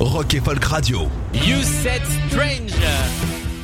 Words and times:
Rock 0.00 0.34
et 0.34 0.40
Folk 0.40 0.64
Radio. 0.64 1.08
You 1.34 1.62
Said 1.62 2.02
Strange 2.28 2.72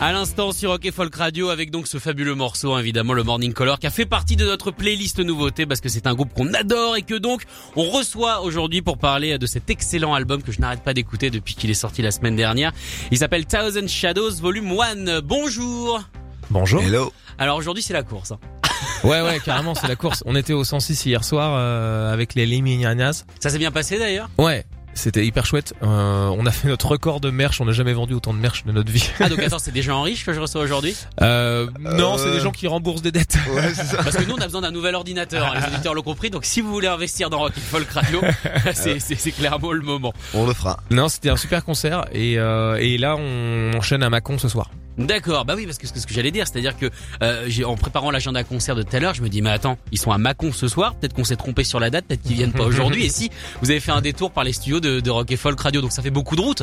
à 0.01 0.11
l'instant 0.13 0.51
sur 0.51 0.71
Rock 0.71 0.85
et 0.87 0.91
Folk 0.91 1.15
Radio 1.15 1.51
avec 1.51 1.71
donc 1.71 1.87
ce 1.87 1.99
fabuleux 1.99 2.35
morceau 2.35 2.77
évidemment 2.77 3.13
le 3.13 3.23
Morning 3.23 3.53
Color 3.53 3.79
qui 3.79 3.87
a 3.87 3.91
fait 3.91 4.05
partie 4.07 4.35
de 4.35 4.45
notre 4.45 4.73
playlist 4.73 5.21
nouveauté 5.21 5.67
parce 5.67 5.81
que 5.81 5.89
c'est 5.89 6.09
un 6.09 6.15
groupe 6.15 6.35
qu'on 6.35 6.53
adore 6.53 6.97
et 6.97 7.03
que 7.03 7.15
donc 7.15 7.45
on 7.77 7.89
reçoit 7.89 8.41
aujourd'hui 8.43 8.83
pour 8.83 8.99
parler 8.99 9.39
de 9.39 9.47
cet 9.47 9.71
excellent 9.71 10.13
album 10.13 10.43
que 10.43 10.51
je 10.51 10.61
n'arrête 10.61 10.83
pas 10.83 10.95
d'écouter 10.95 11.31
depuis 11.31 11.55
qu'il 11.55 11.71
est 11.71 11.75
sorti 11.75 12.03
la 12.03 12.11
semaine 12.11 12.35
dernière. 12.35 12.73
Il 13.13 13.19
s'appelle 13.19 13.47
Thousand 13.47 13.87
Shadows 13.87 14.33
Volume 14.41 14.77
1. 14.79 15.21
Bonjour 15.23 16.03
Bonjour. 16.51 16.83
Hello. 16.83 17.13
Alors 17.39 17.57
aujourd'hui 17.57 17.83
c'est 17.83 17.95
la 17.95 18.03
course. 18.03 18.33
hein. 18.33 18.39
Ouais, 19.05 19.21
ouais, 19.23 19.39
carrément, 19.43 19.75
c'est 19.75 19.87
la 19.89 19.97
course. 19.97 20.23
On 20.27 20.35
était 20.35 20.53
au 20.53 20.65
106 20.65 21.07
hier 21.07 21.25
soir 21.25 21.55
euh, 21.57 22.13
avec 22.13 22.35
les 22.35 22.45
Limignagnas. 22.47 23.25
Ça 23.41 23.49
s'est 23.51 23.59
bien 23.59 23.71
passé 23.71 23.99
d'ailleurs? 23.99 24.29
Ouais, 24.39 24.65
c'était 24.95 25.27
hyper 25.27 25.45
chouette. 25.47 25.75
Euh, 25.83 26.29
on 26.37 26.47
a 26.47 26.51
fait 26.51 26.69
notre 26.69 26.87
record 26.89 27.21
de 27.21 27.31
merch. 27.31 27.61
On 27.61 27.65
n'a 27.65 27.73
jamais 27.73 27.93
vendu 27.93 28.15
autant 28.15 28.33
de 28.33 28.39
merch 28.39 28.65
de 28.65 28.73
notre 28.73 28.91
vie. 28.91 29.09
Ah 29.21 29.29
donc 29.29 29.39
attends 29.41 29.59
c'est 29.59 29.73
des 29.73 29.83
gens 29.83 30.03
riches 30.03 30.25
que 30.25 30.33
je 30.33 30.41
reçois 30.41 30.63
aujourd'hui? 30.63 30.95
Euh, 31.21 31.67
non, 31.81 32.15
Euh. 32.15 32.19
c'est 32.19 32.33
des 32.33 32.41
gens 32.41 32.51
qui 32.53 32.67
remboursent 32.67 33.03
des 33.03 33.13
dettes. 33.13 33.37
Ouais, 33.55 33.73
c'est 33.75 33.85
ça. 33.85 33.97
Parce 34.03 34.17
que 34.17 34.25
nous 34.25 34.35
on 34.35 34.41
a 34.41 34.47
besoin 34.47 34.61
d'un 34.63 34.71
nouvel 34.71 34.95
ordinateur, 34.95 35.47
hein, 35.47 35.61
les 35.61 35.75
auditeurs 35.75 35.95
l'ont 35.95 36.03
compris 36.03 36.31
donc 36.31 36.45
si 36.45 36.61
vous 36.61 36.71
voulez 36.73 36.89
investir 36.89 37.31
dans 37.31 37.39
Rock 37.41 37.53
Folk 37.55 37.91
Radio 37.91 38.21
c'est 38.75 39.01
c'est- 39.01 39.17
c'est 39.17 39.33
clairement 39.33 39.73
le 39.73 39.83
moment. 39.83 40.13
On 40.35 40.47
le 40.47 40.55
fera. 40.55 40.79
Non, 40.91 41.09
c'était 41.09 41.31
un 41.31 41.37
super 41.37 41.65
concert 41.65 42.05
et, 42.13 42.39
euh, 42.39 42.77
et 42.81 42.99
là 42.99 43.17
on 43.19 43.73
enchaîne 43.77 44.03
à 44.03 44.11
Macon 44.11 44.39
ce 44.39 44.49
soir. 44.49 44.71
D'accord, 44.99 45.45
bah 45.45 45.55
oui, 45.57 45.67
parce 45.67 45.79
que 45.79 45.87
c'est 45.87 45.99
ce 45.99 46.07
que 46.07 46.15
j'allais 46.15 46.31
dire, 46.31 46.47
c'est-à-dire 46.47 46.77
que 46.77 46.91
euh, 47.23 47.49
en 47.65 47.77
préparant 47.77 48.11
l'agenda 48.11 48.45
concert 48.45 48.77
de 48.77 48.83
tout 48.83 48.95
à 48.97 49.01
l'heure, 49.01 49.15
je 49.15 49.23
me 49.23 49.29
dis 49.29 49.43
mais 49.43 49.51
attends, 49.51 49.77
ils 49.91 49.99
sont 49.99 50.13
à 50.13 50.19
Mâcon 50.19 50.53
ce 50.53 50.69
soir, 50.69 50.95
peut-être 50.95 51.15
qu'on 51.15 51.25
s'est 51.25 51.37
trompé 51.37 51.65
sur 51.65 51.81
la 51.81 51.91
date, 51.91 52.07
peut-être 52.07 52.23
qu'ils 52.23 52.37
viennent 52.37 52.53
pas 52.53 52.65
aujourd'hui. 52.65 53.05
Et 53.05 53.09
si 53.09 53.31
vous 53.61 53.71
avez 53.71 53.81
fait 53.81 53.93
un 53.93 54.01
détour 54.01 54.31
par 54.31 54.45
les 54.45 54.53
studios 54.53 54.81
de, 54.81 55.01
de 55.01 55.11
Rock 55.11 55.31
et 55.33 55.37
Folk 55.37 55.61
Radio, 55.61 55.81
donc 55.81 55.93
ça 55.93 56.03
fait 56.03 56.11
beaucoup 56.11 56.37
de 56.37 56.41
route. 56.41 56.63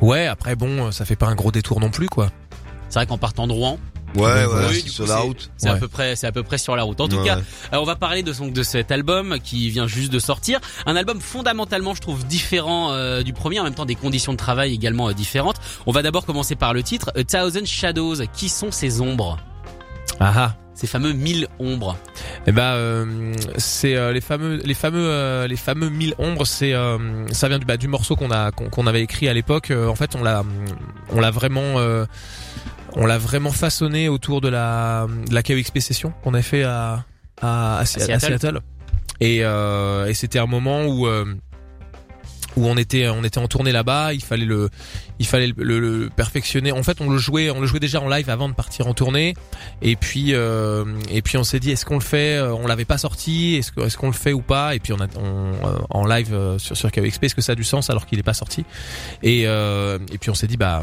Ouais, 0.00 0.26
après 0.26 0.56
bon, 0.56 0.90
ça 0.90 1.04
fait 1.04 1.16
pas 1.16 1.26
un 1.26 1.34
gros 1.34 1.52
détour 1.52 1.80
non 1.80 1.90
plus 1.90 2.08
quoi. 2.08 2.30
C'est 2.88 2.98
vrai 2.98 3.06
qu'en 3.06 3.18
partant 3.18 3.46
de 3.46 3.52
Rouen, 3.52 3.78
Ouais, 4.16 4.22
ouais, 4.44 4.46
Oui, 4.70 4.80
sur 4.88 5.04
coup, 5.04 5.10
la 5.10 5.18
route. 5.18 5.50
c'est 5.56 5.68
à 5.68 5.74
Ouais. 5.74 5.78
peu 5.80 5.88
près, 5.88 6.16
c'est 6.16 6.26
à 6.26 6.32
peu 6.32 6.42
près 6.42 6.58
sur 6.58 6.74
la 6.74 6.82
route. 6.82 7.00
En 7.00 7.08
tout 7.08 7.16
Ouais, 7.18 7.24
cas, 7.24 7.38
euh, 7.72 7.76
on 7.78 7.84
va 7.84 7.94
parler 7.96 8.22
de 8.22 8.32
son 8.32 8.48
de 8.48 8.62
cet 8.62 8.90
album 8.90 9.38
qui 9.42 9.70
vient 9.70 9.86
juste 9.86 10.12
de 10.12 10.18
sortir, 10.18 10.58
un 10.86 10.96
album 10.96 11.20
fondamentalement, 11.20 11.94
je 11.94 12.00
trouve 12.00 12.26
différent 12.26 12.90
euh, 12.92 13.22
du 13.22 13.32
premier, 13.32 13.60
en 13.60 13.64
même 13.64 13.74
temps 13.74 13.86
des 13.86 13.94
conditions 13.94 14.32
de 14.32 14.38
travail 14.38 14.74
également 14.74 15.08
euh, 15.08 15.12
différentes. 15.12 15.56
On 15.86 15.92
va 15.92 16.02
d'abord 16.02 16.26
commencer 16.26 16.56
par 16.56 16.74
le 16.74 16.82
titre, 16.82 17.12
A 17.14 17.22
Thousand 17.24 17.64
Shadows. 17.64 18.16
Qui 18.34 18.48
sont 18.48 18.70
ces 18.72 19.00
ombres? 19.00 19.38
Ah 20.18 20.32
ah. 20.36 20.54
Ces 20.74 20.86
fameux 20.86 21.12
mille 21.12 21.46
ombres. 21.58 21.94
Eh 22.46 22.52
ben, 22.52 22.62
euh, 22.72 23.34
c'est 23.58 23.96
euh, 23.96 24.12
les 24.12 24.22
fameux, 24.22 24.60
les 24.64 24.72
fameux, 24.72 25.04
euh, 25.04 25.46
les 25.46 25.56
fameux 25.56 25.90
mille 25.90 26.14
ombres. 26.18 26.46
C'est, 26.46 26.72
euh, 26.72 27.26
ça 27.32 27.48
vient 27.48 27.58
du, 27.58 27.66
bah, 27.66 27.76
du 27.76 27.86
morceau 27.86 28.16
qu'on 28.16 28.30
a, 28.30 28.50
qu'on 28.50 28.70
qu'on 28.70 28.86
avait 28.86 29.02
écrit 29.02 29.28
à 29.28 29.34
l'époque. 29.34 29.70
Euh, 29.72 29.88
en 29.88 29.94
fait, 29.94 30.14
on 30.16 30.22
l'a, 30.22 30.42
on 31.10 31.20
l'a 31.20 31.30
vraiment, 31.30 31.78
euh, 31.78 32.06
on 32.96 33.06
l'a 33.06 33.18
vraiment 33.18 33.52
façonné 33.52 34.08
autour 34.08 34.40
de 34.40 34.48
la, 34.48 35.06
de 35.28 35.34
la 35.34 35.42
KEXP 35.42 35.78
session 35.80 36.12
qu'on 36.22 36.34
a 36.34 36.42
fait 36.42 36.62
à, 36.64 37.04
à, 37.40 37.78
à, 37.78 37.84
Seattle. 37.86 38.20
Seattle. 38.20 38.60
Et, 39.20 39.40
euh, 39.42 40.06
et 40.06 40.14
c'était 40.14 40.38
un 40.38 40.46
moment 40.46 40.84
où 40.86 41.06
euh, 41.06 41.24
où 42.56 42.66
on 42.66 42.76
était 42.76 43.08
on 43.08 43.22
était 43.22 43.38
en 43.38 43.46
tournée 43.46 43.70
là-bas, 43.70 44.12
il 44.12 44.24
fallait 44.24 44.44
le 44.44 44.70
il 45.20 45.26
fallait 45.26 45.46
le, 45.48 45.62
le- 45.62 45.78
le 45.78 46.10
perfectionner. 46.10 46.72
En 46.72 46.82
fait, 46.82 47.00
on 47.00 47.08
le 47.08 47.16
jouait 47.18 47.48
on 47.50 47.60
le 47.60 47.66
jouait 47.66 47.78
déjà 47.80 48.00
en 48.00 48.08
live 48.08 48.28
avant 48.28 48.48
de 48.48 48.54
partir 48.54 48.88
en 48.88 48.94
tournée 48.94 49.34
et 49.82 49.94
puis 49.94 50.34
euh, 50.34 50.84
et 51.10 51.22
puis 51.22 51.36
on 51.36 51.44
s'est 51.44 51.60
dit 51.60 51.70
est-ce 51.70 51.84
qu'on 51.84 51.94
le 51.98 52.00
fait? 52.04 52.40
On 52.40 52.66
l'avait 52.66 52.84
pas 52.86 52.98
sorti, 52.98 53.54
est-ce 53.56 53.70
que 53.70 53.82
est-ce 53.82 53.96
qu'on 53.96 54.08
le 54.08 54.12
fait 54.14 54.32
ou 54.32 54.40
pas? 54.42 54.74
Et 54.74 54.80
puis 54.80 54.92
on 54.92 55.00
a 55.00 55.06
on, 55.16 55.52
euh, 55.68 55.76
en 55.90 56.06
live 56.06 56.34
euh, 56.34 56.58
sur 56.58 56.76
sur 56.76 56.90
KXP 56.90 57.24
est-ce 57.24 57.34
que 57.36 57.42
ça 57.42 57.52
a 57.52 57.54
du 57.54 57.62
sens 57.64 57.88
alors 57.88 58.06
qu'il 58.06 58.18
est 58.18 58.24
pas 58.24 58.34
sorti? 58.34 58.64
Et 59.22 59.42
euh, 59.46 59.98
et 60.12 60.18
puis 60.18 60.30
on 60.30 60.34
s'est 60.34 60.48
dit 60.48 60.56
bah 60.56 60.82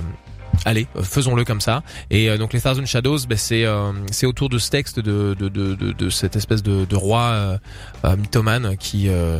Allez, 0.65 0.87
euh, 0.95 1.03
faisons-le 1.03 1.43
comme 1.45 1.61
ça. 1.61 1.83
Et 2.09 2.29
euh, 2.29 2.37
donc 2.37 2.53
les 2.53 2.61
Thousand 2.61 2.85
Shadows, 2.85 3.19
ben, 3.27 3.37
c'est 3.37 3.65
euh, 3.65 3.91
c'est 4.11 4.25
autour 4.25 4.49
de 4.49 4.57
ce 4.57 4.69
texte 4.69 4.99
de 4.99 5.33
de 5.37 5.49
de 5.49 5.75
de, 5.75 5.91
de 5.91 6.09
cette 6.09 6.35
espèce 6.35 6.63
de, 6.63 6.85
de 6.85 6.95
roi 6.95 7.57
mythomane 8.17 8.77
qui 8.77 9.09
euh, 9.09 9.39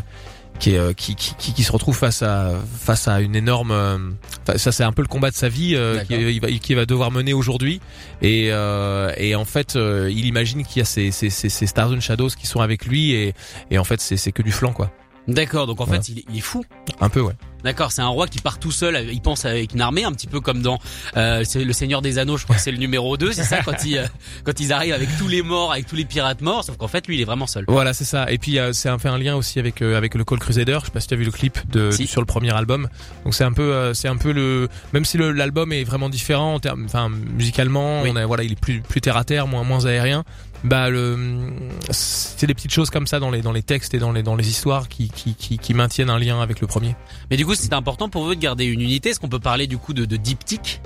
qui, 0.59 0.71
est, 0.73 0.95
qui, 0.95 1.13
qui, 1.13 1.53
qui, 1.53 1.63
se 1.63 1.71
retrouve 1.71 1.95
face 1.95 2.23
à 2.23 2.51
face 2.79 3.07
à 3.07 3.21
une 3.21 3.35
énorme 3.35 4.15
ça 4.55 4.71
c'est 4.71 4.83
un 4.83 4.91
peu 4.91 5.03
le 5.03 5.07
combat 5.07 5.29
de 5.29 5.35
sa 5.35 5.49
vie 5.49 5.75
euh, 5.75 5.99
qui, 6.03 6.13
D'accord. 6.17 6.29
il 6.29 6.41
va 6.41 6.47
qui 6.51 6.73
va 6.73 6.85
devoir 6.87 7.11
mener 7.11 7.33
aujourd'hui 7.33 7.79
et 8.23 8.47
euh, 8.51 9.11
et 9.17 9.35
en 9.35 9.45
fait 9.45 9.75
euh, 9.75 10.09
il 10.11 10.25
imagine 10.25 10.65
qu'il 10.65 10.79
y 10.79 10.81
a 10.81 10.85
ces 10.85 11.11
ces 11.11 11.29
ces, 11.29 11.49
ces 11.49 11.67
Stars 11.67 11.91
and 11.91 11.99
Shadows 12.01 12.29
qui 12.29 12.47
sont 12.47 12.61
avec 12.61 12.85
lui 12.87 13.11
et 13.11 13.35
et 13.69 13.77
en 13.77 13.83
fait 13.83 14.01
c'est 14.01 14.17
c'est 14.17 14.31
que 14.31 14.41
du 14.41 14.51
flanc 14.51 14.73
quoi 14.73 14.89
D'accord, 15.27 15.67
donc 15.67 15.81
en 15.81 15.85
Voilà. 15.85 16.01
fait 16.01 16.09
il 16.13 16.19
est, 16.19 16.25
il 16.31 16.37
est 16.37 16.41
fou. 16.41 16.63
un 17.01 17.09
peu 17.09 17.19
ouais 17.19 17.33
D'accord, 17.67 17.91
c'est 17.91 18.01
un 18.01 18.07
roi 18.07 18.27
qui 18.27 18.39
part 18.39 18.59
tout 18.59 18.71
seul, 18.71 18.95
avec- 18.95 19.13
il 19.13 19.19
pense 19.21 19.43
avec 19.43 19.73
une 19.73 19.81
armée, 19.81 20.05
un 20.05 20.13
petit 20.13 20.25
peu 20.27 20.39
comme 20.39 20.61
dans 20.61 20.79
euh, 21.17 21.43
le 21.53 21.73
Seigneur 21.73 22.01
des 22.01 22.17
Anneaux, 22.17 22.37
je 22.37 22.45
crois 22.45 22.55
que 22.55 22.61
c'est 22.61 22.71
le 22.71 22.77
numéro 22.77 23.17
2, 23.17 23.33
c'est 23.33 23.43
ça 23.43 23.61
quand 23.61 23.83
ils, 23.83 23.97
euh, 23.97 24.05
quand 24.45 24.57
ils 24.61 24.71
arrivent 24.71 24.93
avec 24.93 25.09
tous 25.17 25.27
les 25.27 25.41
morts, 25.41 25.73
avec 25.73 25.85
tous 25.85 25.97
les 25.97 26.05
pirates 26.05 26.39
morts, 26.39 26.63
sauf 26.63 26.77
qu'en 26.77 26.87
fait 26.87 27.05
lui 27.07 27.15
il 27.17 27.21
est 27.21 27.25
vraiment 27.25 27.45
seul. 27.45 27.65
Voilà, 27.67 27.91
c'est 27.93 28.05
ça. 28.05 28.31
Et 28.31 28.37
puis 28.37 28.57
euh, 28.57 28.71
c'est 28.71 28.87
un 28.87 28.97
fait 28.99 29.09
un 29.09 29.17
lien 29.17 29.35
aussi 29.35 29.59
avec 29.59 29.81
euh, 29.81 29.97
avec 29.97 30.15
le 30.15 30.23
Call 30.23 30.39
Crusader. 30.39 30.77
Je 30.79 30.85
sais 30.85 30.91
pas 30.91 31.01
si 31.01 31.07
tu 31.09 31.13
as 31.13 31.17
vu 31.17 31.25
le 31.25 31.31
clip 31.31 31.59
de 31.69 31.91
Si. 31.91 32.07
sur 32.07 32.21
le 32.21 32.25
premier 32.25 32.55
album. 32.55 32.87
Donc 33.25 33.33
c'est 33.35 33.43
un 33.43 33.51
peu 33.51 33.73
euh, 33.73 33.93
c'est 33.93 34.07
un 34.07 34.15
peu 34.15 34.31
le 34.31 34.69
même 34.93 35.03
si 35.03 35.17
l'album 35.17 35.73
est 35.73 35.83
vraiment 35.83 36.07
différent 36.07 36.53
en 36.53 36.59
termes 36.61 36.85
enfin 36.85 37.09
musicalement, 37.09 38.01
Oui. 38.03 38.09
on 38.13 38.15
a 38.15 38.25
voilà, 38.25 38.43
il 38.43 38.53
est 38.53 38.59
plus 38.59 38.79
plus 38.79 39.01
terre 39.01 39.17
à 39.17 39.25
terre, 39.25 39.45
moins 39.47 39.63
moins 39.63 39.85
aérien. 39.85 40.23
Bah 40.63 40.89
le 40.89 41.49
c'est 41.91 42.47
des 42.47 42.53
petites 42.55 42.71
choses 42.71 42.89
comme 42.89 43.05
ça 43.07 43.19
dans 43.19 43.29
les 43.29 43.41
dans 43.41 43.51
les 43.51 43.61
textes 43.63 43.93
et 43.93 43.99
dans 43.99 44.11
les 44.11 44.23
dans 44.23 44.35
les 44.35 44.49
histoires 44.49 44.87
qui 44.89 45.09
qui 45.09 45.35
qui, 45.35 45.57
qui 45.59 45.73
maintiennent 45.73 46.09
un 46.09 46.17
lien 46.19 46.41
avec 46.41 46.59
le 46.61 46.67
premier. 46.67 46.95
Mais 47.29 47.37
du 47.37 47.45
coup 47.45 47.53
c'est 47.55 47.73
important 47.73 48.09
pour 48.09 48.23
vous 48.25 48.33
de 48.35 48.39
garder 48.39 48.65
une 48.65 48.81
unité, 48.81 49.09
est-ce 49.09 49.19
qu'on 49.19 49.29
peut 49.29 49.39
parler 49.39 49.67
du 49.67 49.77
coup 49.77 49.93
de, 49.93 50.05
de 50.05 50.17
diptyque? 50.17 50.81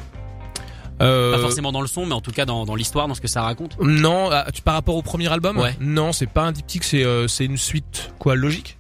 Euh, 1.02 1.32
Pas 1.34 1.40
forcément 1.40 1.72
dans 1.72 1.82
le 1.82 1.88
son, 1.88 2.06
mais 2.06 2.14
en 2.14 2.22
tout 2.22 2.32
cas 2.32 2.46
dans, 2.46 2.64
dans 2.66 2.76
l'histoire, 2.76 3.08
dans 3.08 3.16
ce 3.16 3.22
que 3.22 3.28
ça 3.28 3.42
raconte 3.42 3.76
Non, 3.82 4.30
ah, 4.32 4.46
par 4.64 4.76
rapport 4.76 4.96
au 4.96 5.02
premier 5.02 5.32
album, 5.32 5.58
Ouais. 5.58 5.76
non, 5.80 6.12
c'est 6.12 6.28
pas 6.28 6.44
un 6.44 6.52
diptyque, 6.52 6.84
c'est 6.84 7.04
euh, 7.04 7.28
c'est 7.28 7.46
une 7.46 7.58
suite 7.58 8.14
quoi 8.20 8.36
logique? 8.36 8.78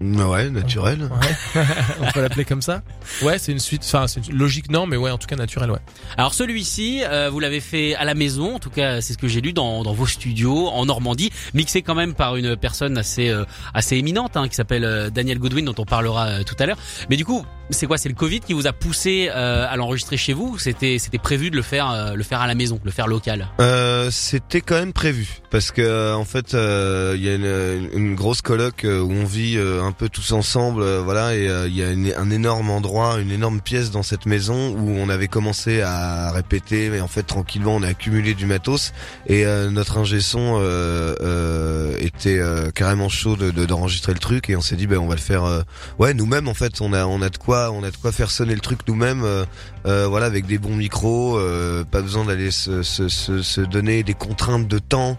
Ouais, 0.00 0.48
naturel. 0.48 1.02
Ouais. 1.02 1.62
on 2.00 2.10
peut 2.12 2.22
l'appeler 2.22 2.46
comme 2.46 2.62
ça. 2.62 2.82
Ouais, 3.22 3.38
c'est 3.38 3.52
une 3.52 3.58
suite. 3.58 3.82
Enfin, 3.84 4.06
c'est 4.06 4.26
une- 4.26 4.34
logique 4.36 4.70
non, 4.70 4.86
mais 4.86 4.96
ouais, 4.96 5.10
en 5.10 5.18
tout 5.18 5.26
cas 5.26 5.36
naturel, 5.36 5.70
ouais. 5.70 5.78
Alors 6.16 6.32
celui-ci, 6.32 7.02
euh, 7.04 7.28
vous 7.30 7.38
l'avez 7.38 7.60
fait 7.60 7.94
à 7.96 8.04
la 8.04 8.14
maison, 8.14 8.54
en 8.54 8.58
tout 8.58 8.70
cas 8.70 9.00
c'est 9.02 9.12
ce 9.12 9.18
que 9.18 9.28
j'ai 9.28 9.40
lu 9.42 9.52
dans, 9.52 9.82
dans 9.82 9.92
vos 9.92 10.06
studios 10.06 10.68
en 10.68 10.86
Normandie, 10.86 11.30
mixé 11.52 11.82
quand 11.82 11.94
même 11.94 12.14
par 12.14 12.36
une 12.36 12.56
personne 12.56 12.96
assez 12.96 13.28
euh, 13.28 13.44
assez 13.74 13.96
éminente 13.96 14.36
hein, 14.38 14.48
qui 14.48 14.54
s'appelle 14.54 14.84
euh, 14.84 15.10
Daniel 15.10 15.38
Goodwin 15.38 15.66
dont 15.66 15.74
on 15.76 15.84
parlera 15.84 16.28
euh, 16.28 16.42
tout 16.44 16.56
à 16.58 16.64
l'heure. 16.66 16.78
Mais 17.10 17.16
du 17.16 17.26
coup, 17.26 17.44
c'est 17.70 17.86
quoi 17.86 17.98
C'est 17.98 18.08
le 18.08 18.14
Covid 18.14 18.40
qui 18.40 18.52
vous 18.52 18.66
a 18.66 18.72
poussé 18.72 19.30
euh, 19.30 19.66
à 19.68 19.76
l'enregistrer 19.76 20.16
chez 20.16 20.32
vous 20.32 20.54
ou 20.54 20.58
C'était 20.58 20.98
c'était 20.98 21.18
prévu 21.18 21.50
de 21.50 21.56
le 21.56 21.62
faire 21.62 21.90
euh, 21.90 22.14
le 22.14 22.22
faire 22.22 22.40
à 22.40 22.46
la 22.46 22.54
maison, 22.54 22.80
le 22.84 22.90
faire 22.90 23.06
local? 23.06 23.48
Euh, 23.60 24.10
c'était 24.10 24.60
quand 24.60 24.76
même 24.76 24.92
prévu 24.92 25.40
parce 25.50 25.70
que 25.70 26.14
en 26.14 26.24
fait 26.24 26.52
il 26.52 27.22
y 27.24 27.28
a 27.28 27.34
une, 27.34 28.14
grosse 28.14 28.42
coloc 28.42 28.84
où 28.84 29.12
on 29.12 29.24
vit 29.24 29.58
un 29.58 29.92
peu 29.92 30.08
tous 30.08 30.32
ensemble 30.32 30.84
voilà 30.98 31.34
et 31.36 31.46
il 31.66 31.76
y 31.76 31.82
a 31.82 32.20
un 32.20 32.30
énorme 32.30 32.70
endroit 32.70 33.18
une 33.20 33.30
énorme 33.30 33.60
pièce 33.60 33.90
dans 33.90 34.02
cette 34.02 34.26
maison 34.26 34.70
où 34.70 34.90
on 34.90 35.08
avait 35.08 35.28
commencé 35.28 35.80
à 35.82 36.30
répéter 36.32 36.88
mais 36.90 37.00
en 37.00 37.08
fait 37.08 37.22
tranquillement 37.22 37.74
on 37.76 37.82
a 37.82 37.88
accumulé 37.88 38.34
du 38.34 38.46
matos 38.46 38.92
et 39.26 39.44
notre 39.70 39.98
ingé 39.98 40.20
son 40.20 40.60
était 41.98 42.40
carrément 42.74 43.08
chaud 43.08 43.36
de 43.36 43.50
de- 43.50 43.66
d'enregistrer 43.66 44.12
le 44.12 44.20
truc 44.20 44.50
et 44.50 44.56
on 44.56 44.60
s'est 44.60 44.76
dit 44.76 44.86
ben 44.86 44.98
on 44.98 45.08
va 45.08 45.14
le 45.14 45.20
faire 45.20 45.64
ouais 45.98 46.14
nous-mêmes 46.14 46.48
en 46.48 46.54
fait 46.54 46.80
on 46.80 46.92
a 46.92 47.06
on 47.06 47.22
a 47.22 47.28
de 47.28 47.36
quoi 47.38 47.59
on 47.72 47.82
a 47.82 47.90
de 47.90 47.96
quoi 47.96 48.12
faire 48.12 48.30
sonner 48.30 48.54
le 48.54 48.60
truc 48.60 48.80
nous-mêmes 48.86 49.22
euh, 49.24 49.44
euh, 49.86 50.06
voilà 50.08 50.26
avec 50.26 50.46
des 50.46 50.58
bons 50.58 50.74
micros 50.74 51.38
euh, 51.38 51.84
pas 51.84 52.00
besoin 52.00 52.24
d'aller 52.24 52.50
se, 52.50 52.82
se, 52.82 53.60
donner 53.60 54.02
des 54.02 54.14
contraintes 54.14 54.68
de 54.68 54.78
temps 54.78 55.18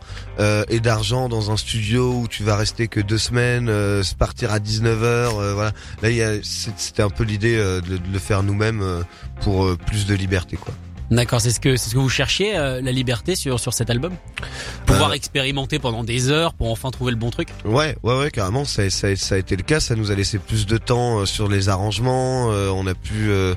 et 0.69 0.79
d'argent 0.79 1.29
dans 1.29 1.51
un 1.51 1.57
studio 1.57 2.21
où 2.21 2.27
tu 2.27 2.43
vas 2.43 2.55
rester 2.55 2.87
que 2.87 2.99
deux 2.99 3.19
semaines 3.19 3.67
se 3.67 4.15
partir 4.15 4.51
à 4.51 4.59
19h 4.59 5.53
voilà. 5.53 5.71
Là 6.01 6.09
c'était 6.41 7.03
un 7.03 7.09
peu 7.09 7.23
l'idée 7.23 7.57
de, 7.57 7.79
de 7.81 7.99
le 8.11 8.19
faire 8.19 8.41
nous-mêmes 8.41 8.83
pour 9.41 9.77
plus 9.77 10.07
de 10.07 10.15
liberté 10.15 10.57
quoi 10.57 10.73
D'accord, 11.11 11.41
c'est 11.41 11.51
ce 11.51 11.59
que 11.59 11.75
c'est 11.75 11.89
ce 11.89 11.93
que 11.95 11.99
vous 11.99 12.09
cherchiez 12.09 12.57
euh, 12.57 12.81
la 12.81 12.91
liberté 12.93 13.35
sur 13.35 13.59
sur 13.59 13.73
cet 13.73 13.89
album? 13.89 14.13
Pouvoir 14.85 15.09
Euh. 15.11 15.13
expérimenter 15.13 15.77
pendant 15.77 16.03
des 16.05 16.29
heures 16.29 16.53
pour 16.53 16.71
enfin 16.71 16.89
trouver 16.89 17.11
le 17.11 17.17
bon 17.17 17.29
truc? 17.29 17.49
Ouais, 17.65 17.97
ouais, 18.03 18.17
ouais, 18.17 18.31
carrément. 18.31 18.63
Ça, 18.65 18.89
ça, 18.89 19.13
ça 19.17 19.35
a 19.35 19.37
été 19.37 19.55
le 19.57 19.63
cas. 19.63 19.79
Ça 19.81 19.95
nous 19.95 20.09
a 20.11 20.15
laissé 20.15 20.37
plus 20.39 20.65
de 20.65 20.77
temps 20.77 21.19
euh, 21.19 21.25
sur 21.25 21.49
les 21.49 21.67
arrangements. 21.69 22.51
euh, 22.51 22.69
on 22.69 22.87
a 22.87 22.93
pu 22.95 23.29
euh, 23.29 23.53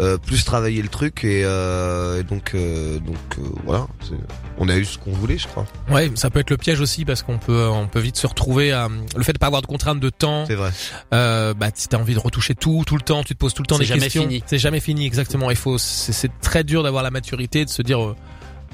euh, 0.00 0.18
plus 0.18 0.44
travailler 0.44 0.82
le 0.82 0.88
truc 0.88 1.22
et, 1.24 1.42
euh, 1.44 2.20
et 2.20 2.24
donc 2.24 2.54
euh, 2.54 2.98
donc 2.98 3.16
euh, 3.38 3.42
voilà. 3.64 3.86
c'est- 4.02 4.14
On 4.58 4.68
a 4.68 4.76
eu 4.76 4.84
ce 4.84 4.96
qu'on 4.98 5.12
voulait, 5.12 5.38
je 5.38 5.46
crois. 5.46 5.66
Ouais, 5.90 6.10
ça 6.14 6.30
peut 6.30 6.40
être 6.40 6.50
le 6.50 6.56
piège 6.56 6.80
aussi 6.80 7.04
parce 7.04 7.22
qu'on 7.22 7.38
peut 7.38 7.68
on 7.68 7.86
peut 7.86 8.00
vite 8.00 8.16
se 8.16 8.26
retrouver 8.26 8.72
à 8.72 8.88
le 9.16 9.22
fait 9.22 9.32
de 9.34 9.38
pas 9.38 9.46
avoir 9.46 9.62
de 9.62 9.66
contraintes 9.66 10.00
de 10.00 10.10
temps. 10.10 10.44
C'est 10.46 10.54
vrai. 10.54 10.72
Euh, 11.14 11.54
bah 11.54 11.68
si 11.74 11.86
t'as 11.88 11.98
envie 11.98 12.14
de 12.14 12.18
retoucher 12.18 12.54
tout 12.56 12.82
tout 12.86 12.96
le 12.96 13.02
temps, 13.02 13.22
tu 13.22 13.34
te 13.34 13.38
poses 13.38 13.54
tout 13.54 13.62
le 13.62 13.66
temps 13.66 13.76
C'est 13.76 13.82
des 13.82 13.86
jamais 13.88 14.00
questions. 14.02 14.22
fini. 14.22 14.42
C'est 14.46 14.58
jamais 14.58 14.80
fini 14.80 15.06
exactement. 15.06 15.50
Il 15.50 15.56
faut 15.56 15.78
c'est 15.78 16.12
c'est 16.12 16.30
très 16.40 16.64
dur 16.64 16.82
d'avoir 16.82 16.95
la 17.02 17.10
maturité 17.10 17.64
de 17.64 17.70
se 17.70 17.82
dire 17.82 18.02
euh, 18.02 18.16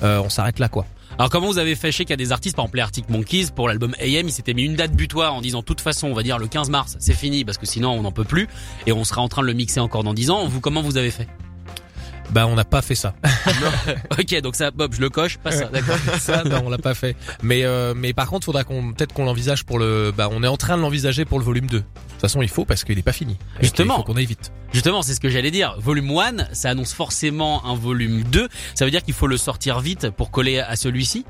euh, 0.03 0.21
on 0.25 0.29
s'arrête 0.29 0.59
là 0.59 0.69
quoi. 0.69 0.87
Alors 1.19 1.31
comment 1.31 1.47
vous 1.47 1.59
avez 1.59 1.77
fait 1.77 1.93
sais 1.93 2.05
qu'il 2.05 2.11
y 2.11 2.15
a 2.15 2.17
des 2.17 2.33
artistes, 2.33 2.57
par 2.57 2.65
exemple 2.65 2.81
Arctic 2.81 3.09
Monkeys, 3.11 3.49
pour 3.55 3.69
l'album 3.69 3.95
AM, 4.01 4.27
ils 4.27 4.33
s'étaient 4.33 4.55
mis 4.55 4.65
une 4.65 4.77
date 4.77 4.93
butoir 4.93 5.35
en 5.35 5.43
disant 5.43 5.63
toute 5.63 5.81
façon, 5.81 6.09
on 6.09 6.15
va 6.15 6.23
dire 6.23 6.39
le 6.39 6.49
15 6.49 6.71
mars, 6.71 6.97
c'est 6.99 7.15
fini 7.15 7.45
parce 7.45 7.59
que 7.59 7.67
sinon 7.67 7.93
on 7.93 8.03
n'en 8.03 8.13
peut 8.13 8.25
plus 8.25 8.49
et 8.87 8.93
on 8.93 9.05
sera 9.05 9.21
en 9.21 9.29
train 9.29 9.43
de 9.43 9.47
le 9.47 9.53
mixer 9.53 9.81
encore 9.81 10.05
dans 10.05 10.15
10 10.15 10.31
ans. 10.31 10.47
Vous 10.47 10.61
comment 10.61 10.83
vous 10.83 10.97
avez 10.97 11.11
fait? 11.11 11.29
Bah 12.33 12.47
on 12.47 12.55
n'a 12.55 12.65
pas 12.65 12.83
fait 12.83 12.95
ça. 12.95 13.15
Ok, 14.19 14.41
donc 14.41 14.55
ça, 14.57 14.71
Bob, 14.71 14.95
je 14.95 15.01
le 15.01 15.11
coche, 15.11 15.39
pas 15.39 15.51
ça, 15.51 15.67
d'accord. 15.67 15.97
ça 16.19 16.45
non, 16.45 16.63
on 16.67 16.71
l'a 16.71 16.79
pas 16.79 16.95
fait. 16.95 17.17
Mais 17.43 17.65
euh, 17.65 17.95
mais 17.97 18.13
par 18.13 18.29
contre, 18.29 18.45
faudra 18.47 18.65
qu'on 18.65 18.93
peut-être 18.93 19.13
qu'on 19.13 19.25
l'envisage 19.25 19.65
pour 19.65 19.79
le 19.79 20.13
bah 20.17 20.29
on 20.31 20.43
est 20.43 20.49
en 20.49 20.57
train 20.57 20.77
de 20.77 20.83
l'envisager 20.83 21.25
pour 21.25 21.39
le 21.39 21.45
volume 21.45 21.67
2. 21.67 21.79
De 21.79 21.83
toute 21.83 22.21
façon, 22.21 22.43
il 22.43 22.49
faut 22.49 22.65
parce 22.65 22.85
qu'il 22.85 22.99
est 22.99 23.03
pas 23.03 23.13
fini. 23.13 23.37
Et 23.59 23.65
Justement. 23.65 23.95
Il 23.95 23.97
faut 23.99 24.03
qu'on 24.05 24.17
aille 24.17 24.27
vite. 24.27 24.53
Justement, 24.73 25.03
c'est 25.03 25.15
ce 25.15 25.21
que 25.21 25.29
j'allais 25.29 25.51
dire. 25.51 25.77
Volume 25.79 26.11
1, 26.17 26.55
ça 26.55 26.71
annonce 26.71 26.93
forcément 26.95 27.65
un 27.67 27.75
volume 27.75 28.23
2. 28.25 28.49
Ça 28.75 28.85
veut 28.85 28.91
dire 28.91 29.03
qu'il 29.03 29.15
faut 29.15 29.27
le 29.27 29.37
sortir 29.37 29.81
vite 29.81 30.11
pour 30.11 30.31
coller 30.31 30.61
à 30.61 30.77
celui-ci? 30.77 31.25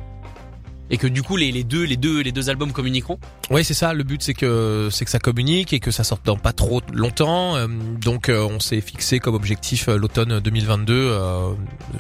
Et 0.93 0.99
que 0.99 1.09
du 1.09 1.23
coup 1.25 1.37
les, 1.37 1.51
les 1.51 1.65
deux 1.65 1.83
les 1.85 1.97
deux 1.97 2.21
les 2.21 2.31
deux 2.31 2.49
albums 2.51 2.71
communiqueront. 2.71 3.19
Oui, 3.51 3.65
c'est 3.65 3.75
ça. 3.75 3.93
Le 3.95 4.05
but, 4.05 4.23
c'est 4.23 4.35
que 4.35 4.89
c'est 4.93 5.05
que 5.05 5.11
ça 5.11 5.19
communique 5.19 5.73
et 5.73 5.81
que 5.81 5.91
ça 5.91 6.05
sorte 6.05 6.25
dans 6.25 6.37
pas 6.37 6.53
trop 6.53 6.81
longtemps. 6.93 7.57
Euh, 7.57 7.67
donc, 8.01 8.29
euh, 8.29 8.41
on 8.49 8.61
s'est 8.61 8.81
fixé 8.81 9.19
comme 9.19 9.35
objectif 9.35 9.89
euh, 9.89 9.97
l'automne 9.97 10.39
2022, 10.39 10.93
euh, 10.95 11.51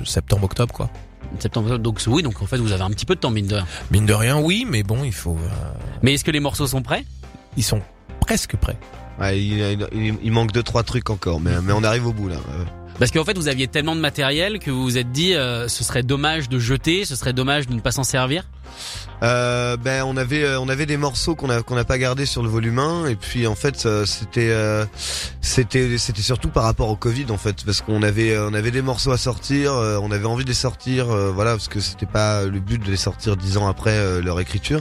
septembre-octobre, 0.04 0.72
quoi. 0.72 0.90
Septembre, 1.38 1.78
donc 1.78 1.98
oui, 2.06 2.22
donc 2.22 2.42
en 2.42 2.46
fait 2.46 2.58
vous 2.58 2.72
avez 2.72 2.82
un 2.82 2.90
petit 2.90 3.06
peu 3.06 3.14
de 3.14 3.20
temps 3.20 3.30
mine 3.30 3.46
de 3.46 3.54
rien. 3.54 3.66
Mine 3.90 4.04
de 4.06 4.12
rien, 4.12 4.38
oui, 4.38 4.66
mais 4.68 4.82
bon, 4.82 5.02
il 5.04 5.12
faut. 5.14 5.36
euh, 5.36 5.48
Mais 6.02 6.12
est-ce 6.14 6.24
que 6.24 6.30
les 6.30 6.40
morceaux 6.40 6.66
sont 6.66 6.82
prêts? 6.82 7.04
ils 7.56 7.62
sont 7.64 7.80
presque 8.20 8.56
prêts. 8.56 8.76
Ouais, 9.20 9.38
il, 9.42 9.58
il- 9.94 10.14
il 10.22 10.32
manque 10.32 10.52
deux 10.52 10.62
trois 10.62 10.82
trucs 10.82 11.10
encore, 11.10 11.40
mais 11.40 11.52
mais 11.62 11.72
on 11.72 11.82
arrive 11.84 12.06
au 12.06 12.12
bout 12.12 12.28
là. 12.28 12.36
Parce 13.02 13.10
qu'en 13.10 13.24
fait 13.24 13.36
vous 13.36 13.48
aviez 13.48 13.66
tellement 13.66 13.96
de 13.96 14.00
matériel 14.00 14.60
que 14.60 14.70
vous 14.70 14.84
vous 14.84 14.96
êtes 14.96 15.10
dit 15.10 15.34
euh, 15.34 15.66
ce 15.66 15.82
serait 15.82 16.04
dommage 16.04 16.48
de 16.48 16.60
jeter, 16.60 17.04
ce 17.04 17.16
serait 17.16 17.32
dommage 17.32 17.66
de 17.66 17.74
ne 17.74 17.80
pas 17.80 17.90
s'en 17.90 18.04
servir? 18.04 18.44
Euh, 19.24 19.76
ben 19.76 20.04
on 20.04 20.16
avait 20.16 20.44
euh, 20.44 20.60
on 20.60 20.68
avait 20.68 20.86
des 20.86 20.96
morceaux 20.96 21.34
qu'on 21.34 21.50
a 21.50 21.62
qu'on 21.62 21.74
n'a 21.74 21.84
pas 21.84 21.98
gardé 21.98 22.26
sur 22.26 22.44
le 22.44 22.48
volume 22.48 22.78
1 22.78 23.06
et 23.06 23.16
puis 23.16 23.48
en 23.48 23.56
fait 23.56 23.86
euh, 23.86 24.06
c'était 24.06 24.54
c'était 25.40 25.98
c'était 25.98 26.22
surtout 26.22 26.48
par 26.48 26.62
rapport 26.62 26.90
au 26.90 26.94
Covid 26.94 27.26
en 27.30 27.38
fait 27.38 27.64
parce 27.64 27.82
qu'on 27.82 28.04
avait 28.04 28.36
euh, 28.36 28.48
on 28.48 28.54
avait 28.54 28.70
des 28.70 28.82
morceaux 28.82 29.10
à 29.10 29.18
sortir 29.18 29.72
euh, 29.72 29.98
on 30.00 30.12
avait 30.12 30.26
envie 30.26 30.44
de 30.44 30.50
les 30.50 30.54
sortir 30.54 31.06
voilà 31.06 31.50
parce 31.52 31.66
que 31.66 31.80
c'était 31.80 32.06
pas 32.06 32.44
le 32.44 32.60
but 32.60 32.80
de 32.80 32.88
les 32.88 32.96
sortir 32.96 33.36
dix 33.36 33.56
ans 33.56 33.66
après 33.66 34.22
leur 34.22 34.38
écriture 34.38 34.80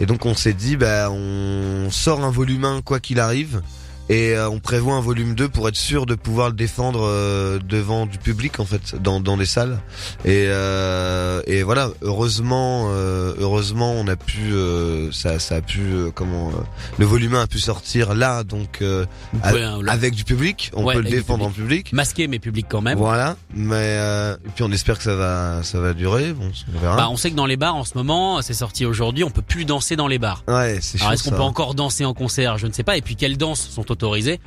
et 0.00 0.06
donc 0.06 0.26
on 0.26 0.34
s'est 0.34 0.54
dit 0.54 0.76
bah 0.76 1.08
on 1.08 1.88
sort 1.92 2.24
un 2.24 2.32
volume 2.32 2.64
1 2.64 2.82
quoi 2.82 2.98
qu'il 2.98 3.20
arrive 3.20 3.62
et 4.10 4.34
euh, 4.34 4.50
on 4.50 4.58
prévoit 4.58 4.94
un 4.94 5.00
volume 5.00 5.34
2 5.34 5.48
pour 5.48 5.68
être 5.68 5.76
sûr 5.76 6.04
de 6.04 6.14
pouvoir 6.16 6.48
le 6.48 6.54
défendre 6.54 7.00
euh, 7.04 7.58
devant 7.64 8.04
du 8.06 8.18
public 8.18 8.58
en 8.60 8.64
fait 8.64 9.00
dans 9.00 9.20
dans 9.20 9.36
les 9.36 9.46
salles. 9.46 9.78
Et 10.24 10.46
euh, 10.48 11.40
et 11.46 11.62
voilà 11.62 11.90
heureusement 12.02 12.88
euh, 12.90 13.34
heureusement 13.38 13.92
on 13.92 14.06
a 14.08 14.16
pu 14.16 14.52
euh, 14.52 15.10
ça 15.12 15.38
ça 15.38 15.56
a 15.56 15.60
pu 15.60 15.80
euh, 15.80 16.10
comment 16.14 16.48
euh, 16.48 16.60
le 16.98 17.06
volume 17.06 17.34
1 17.36 17.42
a 17.42 17.46
pu 17.46 17.58
sortir 17.60 18.14
là 18.14 18.42
donc 18.44 18.82
a- 18.82 19.52
le- 19.52 19.88
avec 19.88 20.14
du 20.14 20.24
public. 20.24 20.70
On 20.74 20.84
Ouais, 20.84 20.94
peut 20.94 21.02
le 21.02 21.10
défendre 21.10 21.44
en 21.46 21.50
public. 21.50 21.92
masquer 21.92 22.26
mais 22.26 22.38
public 22.38 22.66
quand 22.68 22.80
même. 22.80 22.98
voilà 22.98 23.36
mais 23.54 23.74
euh, 23.76 24.36
et 24.44 24.48
puis 24.54 24.64
on 24.64 24.72
espère 24.72 24.98
que 24.98 25.04
ça 25.04 25.14
va 25.14 25.62
ça 25.62 25.78
va 25.80 25.92
durer. 25.94 26.32
Bon 26.32 26.50
on 26.74 26.78
verra. 26.80 26.96
Bah, 26.96 27.08
on 27.10 27.16
sait 27.16 27.30
que 27.30 27.36
dans 27.36 27.46
les 27.46 27.56
bars 27.56 27.76
en 27.76 27.84
ce 27.84 27.96
moment, 27.96 28.42
c'est 28.42 28.54
sorti 28.54 28.84
aujourd'hui, 28.84 29.22
on 29.24 29.30
peut 29.30 29.42
plus 29.42 29.64
danser 29.64 29.94
dans 29.96 30.08
les 30.08 30.18
bars. 30.18 30.42
ouais 30.48 30.78
c'est 30.82 31.00
Alors 31.00 31.12
est-ce 31.12 31.24
qu'on 31.24 31.30
peut 31.36 31.40
encore 31.42 31.74
danser 31.74 32.04
en 32.04 32.14
concert? 32.14 32.58
Je 32.58 32.66
ne 32.66 32.72
sais 32.72 32.82
pas. 32.82 32.96
Et 32.96 33.02
puis 33.02 33.14
quelles 33.16 33.36
danses 33.36 33.68
sont 33.70 33.84
autorisées 34.00 34.40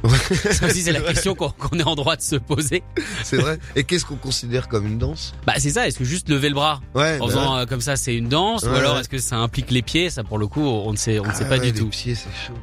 Ça 0.51 0.65
aussi 0.65 0.81
c'est 0.83 0.91
la 0.91 1.01
question 1.01 1.35
qu'on 1.35 1.77
est 1.79 1.83
en 1.83 1.95
droit 1.95 2.15
de 2.15 2.21
se 2.21 2.35
poser. 2.35 2.81
c'est 3.23 3.37
vrai. 3.37 3.59
Et 3.75 3.83
qu'est-ce 3.83 4.03
qu'on 4.05 4.15
considère 4.15 4.67
comme 4.67 4.87
une 4.87 4.97
danse? 4.97 5.33
Bah 5.45 5.53
c'est 5.57 5.69
ça. 5.69 5.87
Est-ce 5.87 5.99
que 5.99 6.03
juste 6.05 6.27
lever 6.29 6.49
le 6.49 6.55
bras 6.55 6.81
ouais 6.95 7.17
en 7.19 7.25
bah 7.27 7.31
faisant 7.31 7.57
euh, 7.57 7.65
comme 7.65 7.81
ça 7.81 7.95
c'est 7.95 8.15
une 8.15 8.29
danse? 8.29 8.63
Ou 8.63 8.69
alors 8.75 8.97
est-ce 8.99 9.09
que 9.09 9.19
ça 9.19 9.37
implique 9.37 9.69
les 9.69 9.81
pieds? 9.83 10.09
Ça 10.09 10.23
pour 10.23 10.37
le 10.39 10.47
coup 10.47 10.61
on 10.65 10.91
ne 10.91 10.97
sait 10.97 11.19
on 11.19 11.23
ne 11.25 11.29
Ah 11.29 11.33
sait 11.35 11.45
pas 11.45 11.51
ouais, 11.51 11.59
du 11.59 11.71
les 11.71 11.79
tout. 11.79 11.87
pieds 11.89 12.15
c'est 12.15 12.29
chaud. 12.47 12.53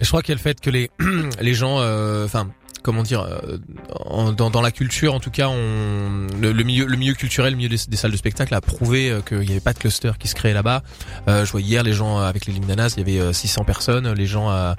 Je 0.00 0.08
crois 0.08 0.22
qu'il 0.22 0.30
y 0.30 0.32
a 0.32 0.36
le 0.36 0.40
fait 0.42 0.60
que 0.60 0.70
les 0.70 0.90
les 1.40 1.54
gens, 1.54 1.76
euh, 1.80 2.24
enfin. 2.24 2.48
Comment 2.82 3.02
dire, 3.02 3.22
euh, 3.22 3.58
en- 4.04 4.32
dans, 4.32 4.50
dans 4.50 4.60
la 4.60 4.70
culture, 4.70 5.14
en 5.14 5.20
tout 5.20 5.30
cas, 5.30 5.48
on, 5.48 6.26
le, 6.40 6.52
le 6.52 6.64
milieu, 6.64 6.86
le 6.86 6.96
milieu 6.96 7.14
culturel, 7.14 7.52
le 7.52 7.56
milieu 7.56 7.68
des, 7.68 7.78
des 7.88 7.96
salles 7.96 8.10
de 8.12 8.16
spectacle 8.16 8.54
a 8.54 8.60
prouvé 8.60 9.10
euh, 9.10 9.20
qu'il 9.20 9.38
n'y 9.40 9.50
avait 9.52 9.60
pas 9.60 9.72
de 9.72 9.78
cluster 9.78 10.10
qui 10.18 10.28
se 10.28 10.34
créait 10.34 10.52
là-bas. 10.54 10.82
Euh, 11.28 11.44
je 11.44 11.52
vois 11.52 11.60
hier 11.60 11.82
les 11.82 11.92
gens 11.92 12.18
euh, 12.20 12.24
avec 12.28 12.46
les 12.46 12.52
Liminanas, 12.52 12.94
il 12.96 13.00
y 13.00 13.02
avait 13.02 13.20
euh, 13.20 13.32
600 13.32 13.64
personnes, 13.64 14.12
les 14.12 14.26
gens, 14.26 14.50
euh, 14.50 14.74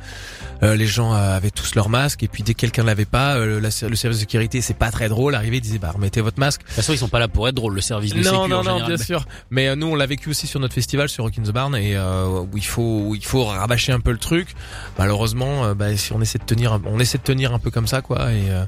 euh, 0.63 0.75
les 0.75 0.85
gens 0.87 1.13
avaient 1.13 1.51
tous 1.51 1.75
leur 1.75 1.89
masque, 1.89 2.23
et 2.23 2.27
puis 2.27 2.43
dès 2.43 2.53
que 2.53 2.59
quelqu'un 2.59 2.83
l'avait 2.83 3.05
pas, 3.05 3.37
la- 3.37 3.59
le 3.59 3.69
service 3.71 4.03
de 4.03 4.13
sécurité, 4.13 4.61
c'est 4.61 4.73
pas 4.77 4.91
très 4.91 5.09
drôle, 5.09 5.35
arrivé, 5.35 5.57
il 5.57 5.61
disait 5.61 5.79
bah 5.79 5.91
remettez 5.93 6.21
votre 6.21 6.39
masque. 6.39 6.61
De 6.61 6.65
toute 6.67 6.75
façon 6.75 6.93
ils 6.93 6.97
sont 6.97 7.07
pas 7.09 7.19
là 7.19 7.27
pour 7.27 7.47
être 7.47 7.55
drôles. 7.55 7.73
Le 7.75 7.81
service 7.81 8.11
de 8.13 8.17
Non, 8.17 8.23
sécu 8.23 8.35
non, 8.35 8.47
non, 8.49 8.63
général. 8.63 8.85
bien 8.95 8.97
sûr. 8.97 9.25
Mais 9.49 9.67
euh, 9.69 9.75
nous, 9.75 9.87
on 9.87 9.95
l'a 9.95 10.05
vécu 10.05 10.29
aussi 10.29 10.47
sur 10.47 10.59
notre 10.59 10.73
festival, 10.73 11.09
sur 11.09 11.23
Rock 11.23 11.33
in 11.39 11.43
the 11.43 11.51
Barn, 11.51 11.75
et 11.75 11.95
euh, 11.95 12.27
où 12.51 12.57
il 12.57 12.65
faut, 12.65 13.03
où 13.07 13.15
il 13.15 13.23
faut 13.25 13.45
rabâcher 13.45 13.91
un 13.91 13.99
peu 13.99 14.11
le 14.11 14.17
truc. 14.17 14.49
Malheureusement, 14.97 15.73
bah, 15.75 15.95
si 15.97 16.13
on 16.13 16.21
essaie 16.21 16.39
de 16.39 16.43
tenir, 16.43 16.79
on 16.85 16.99
essaie 16.99 17.17
de 17.17 17.23
tenir 17.23 17.53
un 17.53 17.59
peu 17.59 17.71
comme 17.71 17.87
ça, 17.87 17.92
quoi. 18.01 18.31
Et 18.33 18.49
euh, 18.49 18.65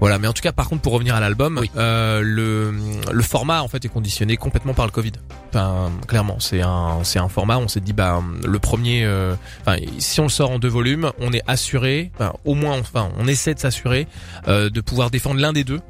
voilà. 0.00 0.18
Mais 0.18 0.28
en 0.28 0.32
tout 0.32 0.42
cas, 0.42 0.52
par 0.52 0.68
contre, 0.68 0.82
pour 0.82 0.92
revenir 0.92 1.14
à 1.14 1.20
l'album, 1.20 1.58
Oui. 1.60 1.70
euh, 1.76 2.20
le 2.22 2.72
le 3.12 3.22
format 3.22 3.62
en 3.62 3.68
fait 3.68 3.84
est 3.84 3.88
conditionné 3.88 4.36
complètement 4.36 4.74
par 4.74 4.86
le 4.86 4.92
Covid. 4.92 5.12
Enfin, 5.50 5.90
clairement, 6.06 6.36
c'est 6.40 6.62
un 6.62 6.98
c'est 7.02 7.18
un 7.18 7.28
format. 7.28 7.58
On 7.58 7.68
s'est 7.68 7.80
dit, 7.80 7.92
bah 7.92 8.22
le 8.44 8.58
premier, 8.58 9.04
euh, 9.04 9.34
enfin, 9.60 9.76
si 9.98 10.20
on 10.20 10.24
le 10.24 10.28
sort 10.28 10.50
en 10.50 10.58
deux 10.58 10.68
volumes, 10.68 11.10
on 11.20 11.32
est 11.32 11.42
assuré, 11.46 12.10
enfin, 12.14 12.32
au 12.44 12.54
moins, 12.54 12.78
enfin, 12.78 13.10
on 13.18 13.26
essaie 13.26 13.54
de 13.54 13.60
s'assurer 13.60 14.06
de 14.46 14.80
pouvoir 14.80 15.10
défendre 15.10 15.40
l'un 15.40 15.52
des 15.52 15.64
deux 15.64 15.80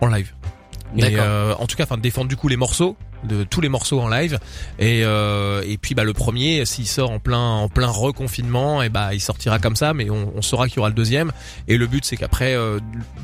en 0.00 0.06
live. 0.06 0.32
Et 0.96 1.18
en 1.18 1.66
tout 1.66 1.76
cas, 1.76 1.84
enfin, 1.84 1.96
défendre 1.98 2.28
du 2.28 2.36
coup 2.36 2.48
les 2.48 2.56
morceaux, 2.56 2.96
de 3.24 3.44
tous 3.44 3.60
les 3.60 3.68
morceaux 3.68 4.00
en 4.00 4.08
live. 4.08 4.38
Et 4.78 5.02
euh, 5.04 5.62
et 5.66 5.78
puis 5.78 5.94
bah 5.94 6.04
le 6.04 6.12
premier, 6.12 6.64
s'il 6.64 6.86
sort 6.86 7.10
en 7.10 7.18
plein 7.18 7.38
en 7.38 7.68
plein 7.68 7.88
reconfinement, 7.88 8.82
et 8.82 8.88
bah 8.88 9.14
il 9.14 9.20
sortira 9.20 9.58
comme 9.58 9.76
ça, 9.76 9.94
mais 9.94 10.10
on, 10.10 10.42
saura 10.42 10.68
qu'il 10.68 10.76
y 10.76 10.78
aura 10.80 10.88
le 10.88 10.94
deuxième. 10.94 11.32
Et 11.68 11.76
le 11.76 11.86
but 11.86 12.04
c'est 12.04 12.16
qu'après 12.16 12.54
euh, 12.54 12.78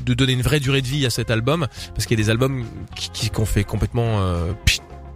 de 0.05 0.13
donner 0.13 0.33
une 0.33 0.41
vraie 0.41 0.59
durée 0.59 0.81
de 0.81 0.87
vie 0.87 1.05
à 1.05 1.09
cet 1.09 1.31
album, 1.31 1.67
parce 1.93 2.05
qu'il 2.05 2.17
y 2.17 2.21
a 2.21 2.23
des 2.23 2.29
albums 2.29 2.65
qui 2.95 3.09
qui 3.09 3.29
fait 3.45 3.63
complètement 3.63 4.19
euh. 4.21 4.51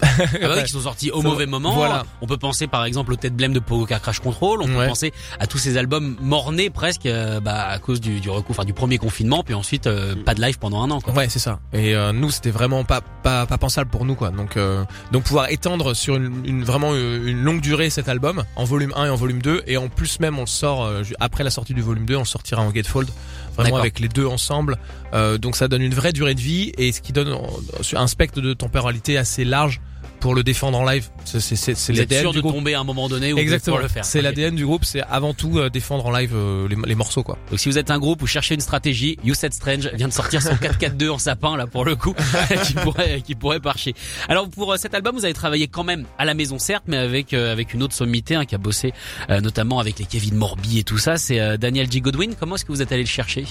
Ah 0.02 0.08
bah 0.42 0.54
oui, 0.58 0.64
qui 0.64 0.72
sont 0.72 0.80
sortis 0.82 1.12
au 1.12 1.22
mauvais 1.22 1.46
moment. 1.46 1.74
voilà. 1.76 2.06
On 2.22 2.28
peut 2.28 2.38
penser 2.38 2.68
par 2.68 2.86
exemple 2.86 3.14
au 3.14 3.16
Tête 3.16 3.36
Blême 3.36 3.54
de 3.54 3.60
Poker 3.60 4.02
Crash 4.02 4.20
Control. 4.20 4.62
On 4.62 4.66
peut 4.68 4.76
Ouais. 4.76 4.88
penser 4.88 5.14
à 5.40 5.48
tous 5.48 5.58
ces 5.58 5.78
albums 5.78 6.18
mornés 6.22 6.70
presque 6.70 7.06
euh, 7.06 7.40
bah, 7.40 7.68
à 7.70 7.80
cause 7.80 8.02
du, 8.02 8.20
du 8.20 8.30
recours, 8.30 8.52
enfin 8.52 8.66
du 8.66 8.74
premier 8.74 8.98
confinement, 8.98 9.44
puis 9.44 9.54
ensuite 9.54 9.88
euh, 9.88 10.16
pas 10.16 10.34
de 10.36 10.42
live 10.42 10.60
pendant 10.60 10.82
un 10.84 10.92
an. 10.92 11.00
Quoi. 11.02 11.14
Ouais, 11.14 11.30
c'est 11.30 11.40
ça. 11.40 11.60
Et 11.74 11.96
euh, 11.96 12.12
nous, 12.12 12.30
c'était 12.32 12.52
vraiment 12.52 12.84
pas 12.84 13.02
pas 13.24 13.46
pas 13.46 13.58
pensable 13.58 13.90
pour 13.90 14.06
nous 14.06 14.16
quoi. 14.16 14.30
Donc 14.32 14.58
euh, 14.58 14.84
donc 15.12 15.24
pouvoir 15.24 15.50
étendre 15.50 15.94
sur 15.94 16.16
une, 16.18 16.46
une 16.46 16.64
vraiment 16.64 16.94
une 16.96 17.42
longue 17.44 17.62
durée 17.62 17.90
cet 17.90 18.10
album 18.10 18.44
en 18.56 18.64
volume 18.66 18.94
1 18.96 19.06
et 19.06 19.10
en 19.10 19.16
volume 19.16 19.42
2 19.42 19.64
et 19.68 19.78
en 19.78 19.88
plus 19.88 20.20
même 20.20 20.38
on 20.38 20.42
le 20.42 20.48
sort 20.48 20.84
euh, 20.86 21.04
après 21.20 21.44
la 21.44 21.50
sortie 21.50 21.74
du 21.74 21.82
volume 21.82 22.06
2, 22.06 22.16
on 22.16 22.20
le 22.20 22.26
sortira 22.26 22.62
en 22.62 22.70
gatefold 22.72 23.10
vraiment 23.58 23.78
avec 23.78 24.00
les 24.00 24.08
deux 24.08 24.26
ensemble. 24.26 24.78
Euh, 25.14 25.38
donc 25.38 25.56
ça 25.56 25.68
donne 25.68 25.82
une 25.82 25.94
vraie 25.94 26.14
durée 26.14 26.36
de 26.36 26.40
vie 26.40 26.72
et 26.78 26.92
ce 26.92 27.02
qui 27.02 27.14
donne 27.14 27.30
euh, 27.30 27.98
un 27.98 28.08
spectre 28.08 28.42
de 28.42 28.54
temporalité 28.54 29.18
assez 29.18 29.46
large 29.46 29.82
pour 30.26 30.34
le 30.34 30.42
défendre 30.42 30.80
en 30.80 30.90
live. 30.90 31.10
C'est 31.24 31.94
l'ADN 31.94 32.32
de 32.32 32.40
groupe. 32.42 32.56
tomber 32.56 32.74
à 32.74 32.80
un 32.80 32.84
moment 32.84 33.08
donné 33.08 33.32
Exactement. 33.38 33.78
le 33.78 33.88
faire. 33.88 34.04
C'est 34.04 34.24
l'ADN 34.24 34.56
du 34.56 34.66
groupe, 34.66 34.84
c'est 34.84 35.04
avant 35.04 35.36
tout 35.36 35.60
euh, 35.60 35.70
défendre 35.70 36.04
en 36.08 36.12
live 36.12 36.32
euh, 36.34 36.68
les, 36.68 36.76
les 36.84 36.96
morceaux 36.96 37.22
quoi. 37.22 37.38
Donc 37.52 37.60
si 37.60 37.70
vous 37.70 37.78
êtes 37.78 37.92
un 37.92 38.00
groupe 38.00 38.24
ou 38.24 38.26
cherchez 38.26 38.56
une 38.56 38.60
stratégie, 38.60 39.20
You 39.24 39.36
Said 39.36 39.54
Strange 39.54 39.88
vient 39.94 40.08
de 40.08 40.14
sortir 40.14 40.42
son 40.42 40.56
4-4-2 40.56 41.10
en 41.12 41.20
sapin 41.20 41.56
là 41.56 41.68
pour 41.68 41.86
le 41.86 41.96
coup, 41.96 42.16
qui 42.64 42.74
pourrait 42.74 43.22
qui 43.22 43.36
pourrait 43.36 43.60
marcher. 43.64 43.94
Alors 44.28 44.50
pour 44.50 44.74
euh, 44.74 44.78
cet 44.78 44.96
album, 44.96 45.16
vous 45.16 45.26
avez 45.26 45.36
travaillé 45.36 45.68
quand 45.68 45.84
même 45.84 46.06
à 46.18 46.26
la 46.26 46.34
maison 46.34 46.58
certes, 46.58 46.86
mais 46.88 46.98
avec 46.98 47.36
avec 47.36 47.76
une 47.76 47.84
autre 47.84 47.94
sommité 47.94 48.34
hein, 48.34 48.46
qui 48.46 48.56
a 48.56 48.58
bossé 48.58 48.94
notamment 49.30 49.78
avec 49.80 50.00
les 50.00 50.06
Kevin 50.06 50.34
Morby 50.34 50.80
et 50.80 50.84
tout 50.84 50.98
ça. 50.98 51.18
C'est 51.18 51.60
Daniel 51.60 51.92
G 51.92 52.02
Godwin. 52.02 52.34
Comment 52.40 52.56
est-ce 52.56 52.66
que 52.66 52.72
vous 52.72 52.82
êtes 52.82 52.92
allé 52.92 53.04
le 53.04 53.08
chercher? 53.08 53.46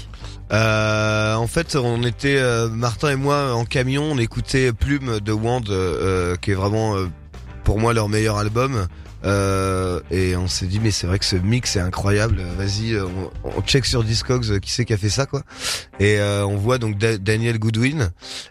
Euh, 0.53 1.35
en 1.35 1.47
fait, 1.47 1.77
on 1.77 2.03
était 2.03 2.37
euh, 2.37 2.69
Martin 2.69 3.11
et 3.11 3.17
moi 3.17 3.55
en 3.55 3.65
camion, 3.65 4.05
on 4.05 4.19
écoutait 4.19 4.73
Plume 4.73 5.21
de 5.21 5.33
Wand, 5.33 5.63
euh, 5.71 6.37
qui 6.37 6.51
est 6.51 6.55
vraiment 6.55 6.97
euh, 6.97 7.07
pour 7.65 7.79
moi 7.79 7.93
leur 7.95 8.09
meilleur 8.09 8.37
album. 8.37 8.87
Euh, 9.25 10.01
et 10.11 10.37
on 10.37 10.49
s'est 10.49 10.67
dit 10.67 10.81
mais 10.83 10.91
c'est 10.91 11.07
vrai 11.07 11.19
que 11.19 11.25
ce 11.25 11.37
mix 11.37 11.77
est 11.77 11.81
incroyable. 11.81 12.43
Vas-y, 12.59 12.93
euh, 12.93 13.07
on, 13.45 13.51
on 13.57 13.63
check 13.63 13.87
sur 13.87 14.05
Discogs 14.05 14.51
euh, 14.51 14.59
qui 14.59 14.71
c'est 14.71 14.85
qui 14.85 14.93
a 14.93 14.99
fait 14.99 15.09
ça 15.09 15.27
quoi. 15.27 15.43
Et 16.01 16.19
euh, 16.19 16.45
on 16.47 16.57
voit 16.57 16.79
donc 16.79 16.99
Da- 16.99 17.17
Daniel 17.19 17.59
Goodwin 17.59 18.11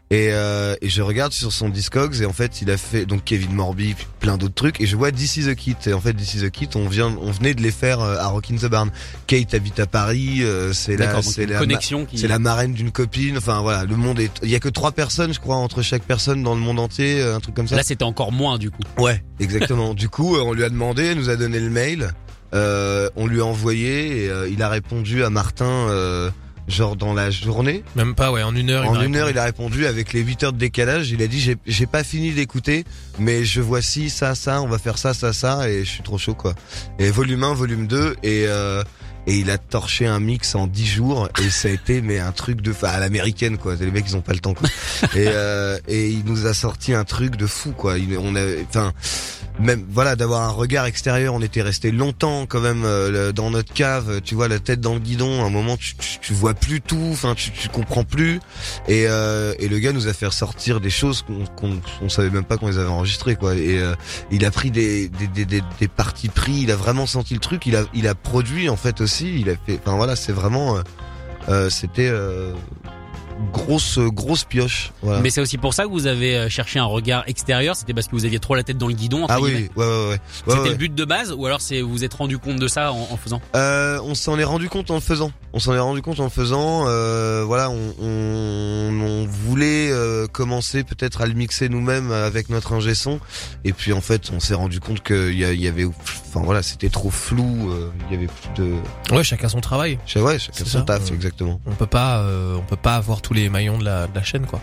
et, 0.09 0.29
euh, 0.31 0.75
et 0.81 0.89
je 0.89 1.01
regarde 1.01 1.31
sur 1.33 1.51
son 1.51 1.69
Discogs 1.69 2.21
et 2.21 2.25
en 2.25 2.33
fait 2.33 2.61
il 2.61 2.71
a 2.71 2.77
fait 2.77 3.05
donc 3.05 3.23
Kevin 3.23 3.51
Morby 3.53 3.95
plein 4.19 4.37
d'autres 4.37 4.53
trucs 4.55 4.81
et 4.81 4.85
je 4.87 4.95
vois 4.95 5.11
This 5.11 5.37
is 5.37 5.45
the 5.45 5.55
Kit 5.55 5.75
et 5.85 5.93
en 5.93 6.01
fait 6.01 6.13
This 6.13 6.33
is 6.35 6.41
the 6.41 6.49
Kit 6.49 6.69
on 6.75 6.87
vient 6.87 7.15
on 7.21 7.31
venait 7.31 7.53
de 7.53 7.61
les 7.61 7.71
faire 7.71 7.99
euh, 7.99 8.17
à 8.17 8.27
Rock 8.27 8.49
in 8.51 8.55
the 8.55 8.65
Barn. 8.65 8.89
Kate 9.27 9.53
habite 9.53 9.79
à 9.79 9.85
Paris, 9.85 10.39
euh, 10.41 10.73
c'est 10.73 10.97
la 10.97 11.21
c'est 11.21 11.45
la 11.45 11.59
connexion 11.59 12.05
qui. 12.05 12.17
c'est 12.17 12.27
la 12.27 12.39
marraine 12.39 12.73
d'une 12.73 12.91
copine. 12.91 13.37
Enfin 13.37 13.61
voilà, 13.61 13.83
le 13.85 13.95
monde 13.95 14.19
est. 14.19 14.31
Il 14.43 14.49
y 14.49 14.55
a 14.55 14.59
que 14.59 14.69
trois 14.69 14.91
personnes, 14.91 15.33
je 15.33 15.39
crois, 15.39 15.55
entre 15.55 15.81
chaque 15.81 16.03
personne 16.03 16.43
dans 16.43 16.55
le 16.55 16.61
monde 16.61 16.79
entier, 16.79 17.21
un 17.21 17.39
truc 17.39 17.55
comme 17.55 17.67
ça. 17.67 17.75
Là, 17.75 17.83
c'était 17.83 18.03
encore 18.03 18.31
moins 18.31 18.57
du 18.57 18.69
coup. 18.71 18.81
Ouais, 18.97 19.23
exactement. 19.39 19.93
du 19.93 20.09
coup, 20.09 20.35
on 20.37 20.53
lui 20.53 20.62
a 20.63 20.69
demandé, 20.69 21.03
elle 21.05 21.17
nous 21.17 21.29
a 21.29 21.35
donné 21.35 21.59
le 21.59 21.69
mail, 21.69 22.11
euh, 22.53 23.09
on 23.15 23.27
lui 23.27 23.41
a 23.41 23.45
envoyé 23.45 24.23
et 24.25 24.29
euh, 24.29 24.47
il 24.49 24.61
a 24.61 24.69
répondu 24.69 25.23
à 25.23 25.29
Martin. 25.29 25.65
euh, 25.89 26.29
Genre 26.65 26.95
dans 26.95 27.13
la 27.13 27.29
journée, 27.29 27.83
Même 27.97 28.15
pas, 28.15 28.31
ouais, 28.31 28.41
en 28.41 28.55
une 28.55 28.69
heure. 28.69 28.89
en 28.89 29.01
une 29.01 29.17
heure, 29.17 29.29
il 29.29 29.37
a 29.37 29.43
répondu 29.43 29.85
avec 29.85 30.13
les 30.13 30.21
8 30.21 30.43
heures 30.43 30.53
de 30.53 30.57
décalage. 30.57 31.11
Il 31.11 31.21
a 31.21 31.27
dit 31.27 31.57
j'ai 31.65 31.85
pas 31.85 32.05
fini 32.05 32.31
d'écouter, 32.31 32.85
mais 33.19 33.43
je 33.43 33.59
vois 33.59 33.81
ci, 33.81 34.09
ça, 34.09 34.33
ça, 34.33 34.61
on 34.61 34.67
va 34.69 34.77
faire 34.77 34.97
ça, 34.97 35.13
ça, 35.13 35.33
ça, 35.33 35.69
et 35.69 35.83
je 35.83 35.89
suis 35.89 36.03
trop 36.03 36.17
chaud 36.17 36.35
quoi. 36.35 36.55
Et 36.99 37.11
volume 37.11 37.43
1, 37.43 37.53
volume 37.53 37.85
2, 37.87 38.15
et 38.23 38.45
et 39.25 39.35
il 39.37 39.49
a 39.51 39.57
torché 39.57 40.05
un 40.05 40.19
mix 40.21 40.55
en 40.55 40.67
10 40.67 40.85
jours, 40.85 41.29
et 41.45 41.49
ça 41.49 41.67
a 41.67 41.71
été 41.71 42.01
mais 42.01 42.19
un 42.19 42.31
truc 42.31 42.61
de, 42.61 42.71
enfin 42.71 42.87
à 42.89 42.99
l'américaine 43.01 43.57
quoi. 43.57 43.75
Les 43.77 43.91
mecs 43.91 44.05
ils 44.07 44.15
ont 44.15 44.21
pas 44.21 44.33
le 44.33 44.39
temps 44.39 44.53
quoi. 44.53 44.69
et 45.15 45.27
euh, 45.27 45.77
et 45.89 46.07
il 46.09 46.23
nous 46.23 46.45
a 46.45 46.53
sorti 46.53 46.93
un 46.93 47.03
truc 47.03 47.35
de 47.35 47.45
fou 47.45 47.71
quoi. 47.71 47.97
Il, 47.97 48.17
on 48.17 48.35
a, 48.37 48.41
enfin 48.69 48.93
même 49.59 49.85
voilà 49.89 50.15
d'avoir 50.15 50.41
un 50.41 50.49
regard 50.49 50.85
extérieur. 50.85 51.33
On 51.33 51.41
était 51.41 51.61
resté 51.61 51.91
longtemps 51.91 52.45
quand 52.45 52.59
même 52.59 52.83
euh, 52.85 53.31
dans 53.31 53.49
notre 53.49 53.73
cave 53.73 54.21
tu 54.21 54.35
vois 54.35 54.47
la 54.47 54.59
tête 54.59 54.81
dans 54.81 54.93
le 54.93 54.99
guidon. 54.99 55.43
À 55.43 55.47
un 55.47 55.49
moment 55.49 55.77
tu, 55.77 55.95
tu, 55.95 56.33
vois 56.33 56.53
plus 56.53 56.81
tout 56.81 57.09
enfin 57.11 57.35
tu, 57.35 57.51
tu 57.51 57.69
comprends 57.69 58.03
plus. 58.03 58.39
Et, 58.87 59.05
euh, 59.07 59.53
le 59.59 59.79
gars 59.79 59.91
nous 59.91 60.07
a 60.07 60.13
fait 60.13 60.27
ressortir 60.27 60.79
des 60.79 60.89
choses 60.89 61.23
qu'on 61.23 61.45
qu'on 61.45 61.79
on 62.01 62.09
savait 62.09 62.29
même 62.29 62.43
pas 62.43 62.57
qu'on 62.57 62.67
les 62.67 62.77
avait 62.77 62.89
enregistrées 62.89 63.35
quoi. 63.35 63.55
Et 63.55 63.79
euh, 63.79 63.95
il 64.31 64.45
a 64.45 64.51
pris 64.51 64.71
des 64.71 65.09
parties 65.95 66.29
pris. 66.29 66.61
Il 66.61 66.71
a 66.71 66.75
vraiment 66.75 67.05
senti 67.05 67.33
le 67.33 67.39
truc. 67.39 67.65
Il 67.65 67.75
a 67.75 67.83
il 67.93 68.07
a 68.07 68.15
produit 68.15 68.69
en 68.69 68.77
fait 68.77 69.01
aussi. 69.01 69.39
Il 69.39 69.49
a 69.49 69.55
fait 69.55 69.79
enfin 69.83 69.95
voilà 69.95 70.15
c'est 70.15 70.31
vraiment 70.31 70.77
euh, 70.77 70.81
euh, 71.49 71.69
c'était 71.69 72.09
euh, 72.09 72.53
grosse 73.51 73.99
grosse 73.99 74.43
pioche 74.43 74.91
voilà. 75.01 75.21
Mais 75.21 75.29
c'est 75.29 75.41
aussi 75.41 75.57
pour 75.57 75.73
ça 75.73 75.83
que 75.83 75.89
vous 75.89 76.07
avez 76.07 76.35
euh, 76.37 76.49
cherché 76.49 76.79
un 76.79 76.85
regard 76.85 77.23
extérieur. 77.27 77.75
C'était 77.75 77.93
parce 77.93 78.07
que 78.07 78.11
vous 78.15 78.25
aviez 78.25 78.39
trop 78.39 78.55
la 78.55 78.63
tête 78.63 78.77
dans 78.77 78.87
le 78.87 78.93
guidon. 78.93 79.23
entre 79.23 79.33
ah 79.33 79.39
guillemets. 79.39 79.69
oui 79.75 79.83
ouais 79.83 79.85
ouais 79.85 79.91
ouais, 79.91 80.09
ouais, 80.09 80.17
C'était 80.47 80.59
ouais. 80.59 80.69
le 80.69 80.75
but 80.75 80.93
de 80.95 81.05
base, 81.05 81.33
ou 81.35 81.45
alors 81.45 81.61
c'est 81.61 81.81
vous 81.81 81.91
vous 81.91 82.03
êtes 82.03 82.13
rendu 82.13 82.37
compte 82.37 82.57
de 82.57 82.67
ça 82.67 82.91
en, 82.91 83.07
en 83.11 83.17
faisant? 83.17 83.41
Euh, 83.55 83.99
on 84.03 84.15
s'en 84.15 84.37
est 84.39 84.43
rendu 84.43 84.69
compte 84.69 84.89
en 84.91 84.95
le 84.95 85.01
faisant. 85.01 85.31
On 85.53 85.59
s'en 85.59 85.73
est 85.73 85.79
rendu 85.79 86.01
compte 86.01 86.19
en 86.19 86.23
le 86.25 86.29
faisant. 86.29 86.85
Euh, 86.87 87.43
voilà, 87.45 87.69
on, 87.69 87.93
on, 88.01 89.01
on 89.01 89.25
voulait 89.27 89.89
euh, 89.91 90.27
commencer 90.27 90.83
peut-être 90.83 91.21
à 91.21 91.27
le 91.27 91.33
mixer 91.33 91.69
nous-mêmes 91.69 92.11
avec 92.11 92.49
notre 92.49 92.73
ingé 92.73 92.95
son. 92.95 93.19
Et 93.63 93.73
puis 93.73 93.93
en 93.93 94.01
fait, 94.01 94.31
on 94.33 94.39
s'est 94.39 94.55
rendu 94.55 94.79
compte 94.79 95.03
qu'il 95.03 95.33
y, 95.33 95.39
y 95.61 95.67
avait, 95.67 95.85
enfin 95.85 96.41
voilà, 96.43 96.63
c'était 96.63 96.89
trop 96.89 97.09
flou. 97.11 97.69
euh, 97.71 97.89
Il 98.09 98.15
y 98.15 98.17
avait 98.17 98.27
plus 98.27 98.63
de, 98.63 98.73
Ouais, 99.15 99.23
chacun 99.23 99.47
son 99.49 99.61
travail. 99.61 99.99
ouais, 100.15 100.39
chacun 100.39 100.65
son 100.65 100.79
ça, 100.79 100.81
taf, 100.81 101.11
exactement. 101.11 101.59
On 101.65 101.71
peut 101.75 101.85
pas, 101.85 102.19
euh, 102.19 102.55
on 102.57 102.61
peut 102.63 102.75
pas 102.75 102.95
avoir 102.95 103.21
tous 103.23 103.33
les 103.33 103.49
maillons 103.49 103.79
de 103.79 103.85
la, 103.85 104.05
de 104.05 104.13
la 104.15 104.23
chaîne, 104.23 104.45
quoi. 104.45 104.61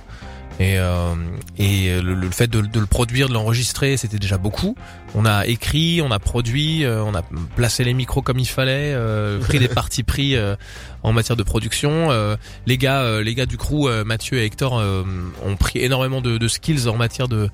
Et, 0.58 0.74
euh, 0.78 1.14
et 1.56 2.02
le, 2.02 2.12
le 2.12 2.30
fait 2.30 2.46
de, 2.46 2.60
de 2.60 2.80
le 2.80 2.84
produire, 2.84 3.30
de 3.30 3.32
l'enregistrer, 3.32 3.96
c'était 3.96 4.18
déjà 4.18 4.36
beaucoup. 4.36 4.76
On 5.14 5.24
a 5.24 5.46
écrit, 5.46 6.02
on 6.02 6.10
a 6.10 6.18
produit, 6.18 6.84
euh, 6.84 7.02
on 7.02 7.14
a 7.14 7.22
placé 7.56 7.82
les 7.82 7.94
micros 7.94 8.20
comme 8.20 8.38
il 8.38 8.46
fallait, 8.46 8.92
euh, 8.94 9.38
pris 9.40 9.58
des 9.58 9.68
parties 9.80 10.02
pris 10.02 10.36
euh, 10.36 10.56
en 11.02 11.14
matière 11.14 11.36
de 11.36 11.42
production. 11.44 12.10
Euh, 12.10 12.36
les 12.66 12.76
gars, 12.76 13.00
euh, 13.00 13.22
les 13.22 13.34
gars 13.34 13.46
du 13.46 13.56
crew, 13.56 13.86
euh, 13.88 14.04
Mathieu 14.04 14.36
et 14.36 14.44
Hector, 14.44 14.78
euh, 14.78 15.02
ont 15.46 15.56
pris 15.56 15.78
énormément 15.78 16.20
de, 16.20 16.36
de 16.36 16.48
skills 16.48 16.88
en 16.88 16.96
matière 16.98 17.26
de, 17.28 17.48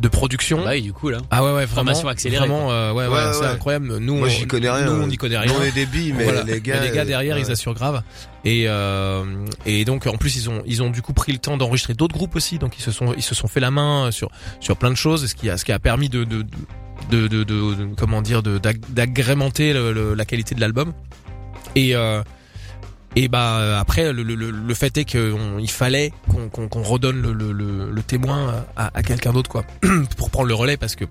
de 0.00 0.08
production. 0.08 0.64
Bah 0.64 0.70
oui, 0.72 0.82
du 0.82 0.92
coup 0.92 1.10
là. 1.10 1.18
Ah 1.30 1.44
ouais, 1.44 1.50
ouais, 1.52 1.64
vraiment, 1.64 1.92
Formation 1.92 2.08
accélérée, 2.08 2.48
Vraiment, 2.48 2.72
euh, 2.72 2.92
ouais, 2.92 3.06
ouais, 3.06 3.12
Ouais, 3.14 3.32
c'est 3.34 3.40
ouais. 3.42 3.46
incroyable. 3.46 3.98
Nous, 3.98 4.16
Moi, 4.16 4.26
on- 4.26 4.30
j'y 4.30 4.48
connais 4.48 4.68
rien. 4.68 4.86
Nous, 4.86 5.00
on 5.00 5.06
n'y 5.06 5.16
connaît 5.16 5.38
rien. 5.38 5.52
On 5.56 5.62
est 5.62 5.70
des 5.70 5.86
billes, 5.86 6.12
mais 6.12 6.24
Voilà. 6.24 6.42
les 6.42 6.60
gars, 6.60 6.80
Mais 6.80 6.88
les 6.88 6.96
gars 6.96 7.04
derrière, 7.04 7.36
ouais. 7.36 7.42
ils 7.46 7.52
assurent 7.52 7.74
grave. 7.74 8.02
Et 8.44 8.64
euh, 8.68 9.24
et 9.66 9.84
donc 9.84 10.06
en 10.06 10.16
plus 10.16 10.36
ils 10.36 10.48
ont 10.48 10.62
ils 10.64 10.82
ont 10.82 10.90
du 10.90 11.02
coup 11.02 11.12
pris 11.12 11.32
le 11.32 11.38
temps 11.38 11.56
d'enregistrer 11.56 11.94
d'autres 11.94 12.14
groupes 12.14 12.36
aussi. 12.36 12.58
Donc 12.58 12.78
ils 12.78 12.82
se 12.82 12.92
sont 12.92 13.12
ils 13.14 13.22
se 13.22 13.34
sont 13.34 13.48
fait 13.48 13.60
la 13.60 13.70
main 13.70 14.10
sur 14.12 14.30
sur 14.60 14.76
plein 14.76 14.90
de 14.90 14.96
choses, 14.96 15.26
ce 15.26 15.34
qui 15.34 15.50
a 15.50 15.56
ce 15.56 15.64
qui 15.64 15.72
a 15.72 15.78
permis 15.78 16.08
de 16.08 16.24
de 16.24 16.44
de, 17.10 17.26
de, 17.28 17.42
de- 17.44 17.94
comment 17.96 18.22
dire 18.22 18.42
d'agrémenter 18.42 19.72
la 19.72 20.24
qualité 20.24 20.54
de 20.54 20.60
l'album. 20.60 20.92
Et 21.74 21.94
euh, 21.96 22.22
et 23.16 23.28
bah 23.28 23.80
après 23.80 24.12
le, 24.12 24.22
le, 24.22 24.34
le- 24.36 24.74
fait 24.74 24.96
est 24.98 25.04
qu'il 25.04 25.70
fallait 25.70 26.12
qu'on 26.28 26.48
qu'on 26.48 26.68
qu'on 26.68 26.82
redonne 26.82 27.20
le, 27.20 27.32
le 27.90 28.02
témoin 28.02 28.64
à, 28.76 28.90
à 28.96 29.02
quelqu'un 29.02 29.32
d'autre 29.32 29.50
quoi 29.50 29.64
pour 30.16 30.30
prendre 30.30 30.46
le 30.48 30.54
relais 30.54 30.76
parce 30.76 30.94
que 30.94 31.04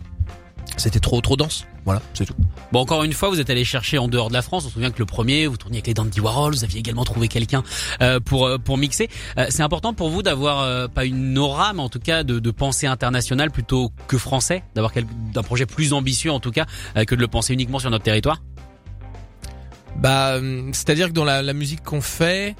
c'était 0.77 0.99
trop 0.99 1.19
trop 1.21 1.35
dense. 1.35 1.65
Voilà, 1.85 2.01
c'est 2.13 2.25
tout. 2.25 2.33
Bon, 2.71 2.79
encore 2.79 3.03
une 3.03 3.13
fois, 3.13 3.29
vous 3.29 3.39
êtes 3.39 3.49
allé 3.49 3.63
chercher 3.63 3.97
en 3.97 4.07
dehors 4.07 4.29
de 4.29 4.33
la 4.33 4.41
France. 4.41 4.65
On 4.65 4.67
se 4.67 4.73
souvient 4.73 4.91
que 4.91 4.99
le 4.99 5.05
premier, 5.05 5.47
vous 5.47 5.57
tourniez 5.57 5.77
avec 5.77 5.87
les 5.87 5.93
Dandy 5.93 6.19
Warhol. 6.19 6.53
Vous 6.53 6.63
aviez 6.63 6.79
également 6.79 7.03
trouvé 7.05 7.27
quelqu'un 7.27 7.63
euh, 8.01 8.19
pour 8.19 8.45
euh, 8.45 8.57
pour 8.57 8.77
mixer. 8.77 9.09
Euh, 9.37 9.47
c'est 9.49 9.63
important 9.63 9.93
pour 9.93 10.09
vous 10.09 10.23
d'avoir 10.23 10.61
euh, 10.61 10.87
pas 10.87 11.05
une 11.05 11.37
aura, 11.37 11.73
mais 11.73 11.81
en 11.81 11.89
tout 11.89 11.99
cas 11.99 12.23
de, 12.23 12.39
de 12.39 12.51
penser 12.51 12.87
international 12.87 13.51
plutôt 13.51 13.91
que 14.07 14.17
français, 14.17 14.63
d'avoir 14.75 14.91
quel- 14.93 15.07
d'un 15.33 15.43
projet 15.43 15.65
plus 15.65 15.93
ambitieux 15.93 16.31
en 16.31 16.39
tout 16.39 16.51
cas 16.51 16.65
que 16.95 17.15
de 17.15 17.21
le 17.21 17.27
penser 17.27 17.53
uniquement 17.53 17.79
sur 17.79 17.89
notre 17.89 18.03
territoire? 18.03 18.41
Bah, 19.97 20.33
euh, 20.33 20.69
c'est-à-dire 20.73 21.07
que 21.07 21.13
dans 21.13 21.25
la, 21.25 21.41
la 21.41 21.53
musique 21.53 21.83
qu'on 21.83 22.01
fait, 22.01 22.55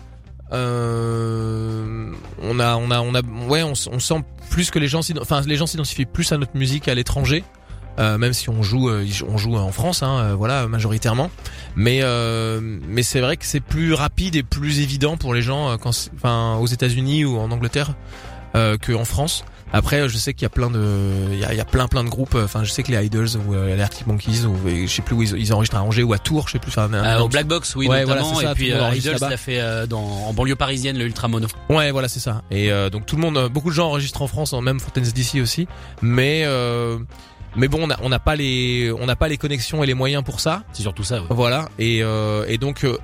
euh, 0.53 2.11
on 2.41 2.59
a, 2.59 2.77
on 2.77 2.89
a, 2.89 3.01
on 3.01 3.13
a, 3.13 3.21
ouais, 3.47 3.61
on, 3.63 3.73
on 3.91 3.99
sent 3.99 4.23
plus 4.49 4.71
que 4.71 4.79
les 4.79 4.87
gens, 4.87 5.01
enfin, 5.21 5.41
les 5.41 5.57
gens 5.57 5.67
s'identifient 5.67 6.05
plus 6.05 6.31
à 6.31 6.37
notre 6.37 6.55
musique 6.55 6.87
à 6.87 6.95
l'étranger. 6.95 7.43
Euh, 7.99 8.17
même 8.17 8.33
si 8.33 8.49
on 8.49 8.61
joue, 8.63 8.89
euh, 8.89 9.05
on 9.27 9.37
joue 9.37 9.55
en 9.55 9.71
France, 9.71 10.03
hein, 10.03 10.19
euh, 10.19 10.35
voilà, 10.35 10.67
majoritairement. 10.67 11.31
Mais 11.75 11.99
euh, 12.03 12.59
mais 12.87 13.03
c'est 13.03 13.19
vrai 13.21 13.37
que 13.37 13.45
c'est 13.45 13.59
plus 13.59 13.93
rapide 13.93 14.35
et 14.35 14.43
plus 14.43 14.79
évident 14.81 15.17
pour 15.17 15.33
les 15.33 15.41
gens, 15.41 15.69
euh, 15.71 15.77
quand, 15.77 16.09
enfin, 16.15 16.55
aux 16.61 16.67
États-Unis 16.67 17.25
ou 17.25 17.37
en 17.37 17.49
Angleterre, 17.51 17.93
euh, 18.55 18.77
qu'en 18.77 19.05
France. 19.05 19.43
Après, 19.73 20.07
je 20.07 20.17
sais 20.17 20.33
qu'il 20.33 20.43
y 20.43 20.45
a 20.45 20.49
plein 20.49 20.69
de, 20.71 20.79
il 21.33 21.39
y 21.39 21.43
a, 21.43 21.51
il 21.53 21.57
y 21.57 21.59
a 21.59 21.65
plein 21.65 21.87
plein 21.89 22.03
de 22.05 22.09
groupes. 22.09 22.35
Enfin, 22.41 22.63
je 22.63 22.71
sais 22.71 22.83
que 22.83 22.91
les 22.91 23.05
Idols 23.05 23.27
ou 23.45 23.53
euh, 23.53 23.75
les 23.75 23.81
Arctic 23.81 24.07
Monkeys 24.07 24.45
ou 24.45 24.55
je 24.65 24.87
sais 24.87 25.01
plus 25.01 25.13
où 25.13 25.21
ils, 25.23 25.37
ils 25.37 25.53
enregistrent 25.53 25.75
à 25.75 25.83
Angers 25.83 26.03
ou 26.03 26.13
à 26.13 26.17
Tours, 26.19 26.47
je 26.47 26.53
sais 26.53 26.59
plus. 26.59 26.69
Enfin, 26.69 26.89
Euh, 26.93 27.19
au 27.19 27.27
Black 27.27 27.47
Box, 27.47 27.75
oui, 27.75 27.85
Ouais, 27.89 28.05
notamment. 28.05 28.33
ça, 28.35 28.51
et 28.51 28.55
puis 28.55 28.71
euh, 28.71 28.95
Idols 28.95 29.17
l'a 29.19 29.35
fait 29.35 29.59
euh, 29.59 29.85
dans 29.85 29.99
en 29.99 30.33
banlieue 30.33 30.55
parisienne, 30.55 30.97
le 30.97 31.03
Ultra 31.05 31.27
Mono. 31.27 31.47
Ouais, 31.69 31.91
voilà, 31.91 32.07
c'est 32.07 32.21
ça. 32.21 32.43
Et 32.49 32.71
euh, 32.71 32.89
donc 32.89 33.05
tout 33.05 33.17
le 33.17 33.21
monde, 33.21 33.49
beaucoup 33.51 33.69
de 33.69 33.75
gens 33.75 33.87
enregistrent 33.89 34.21
en 34.21 34.27
France, 34.27 34.53
hein, 34.53 34.61
même 34.61 34.79
Fontaines 34.79 35.03
DC 35.03 35.41
aussi. 35.41 35.67
Mais 36.01 36.43
euh, 36.45 36.97
mais 37.55 37.67
bon, 37.67 37.87
on 38.01 38.09
n'a 38.09 38.19
pas 38.19 38.35
les 38.35 38.91
on 38.99 39.05
n'a 39.05 39.15
pas 39.15 39.27
les 39.27 39.37
connexions 39.37 39.83
et 39.83 39.87
les 39.87 39.93
moyens 39.93 40.23
pour 40.23 40.39
ça. 40.39 40.63
C'est 40.73 40.83
surtout 40.83 41.03
ça. 41.03 41.21
ouais. 41.21 41.27
Voilà. 41.29 41.69
Et 41.79 42.03
euh, 42.03 42.45
et 42.47 42.57
donc 42.57 42.83
euh, 42.83 42.97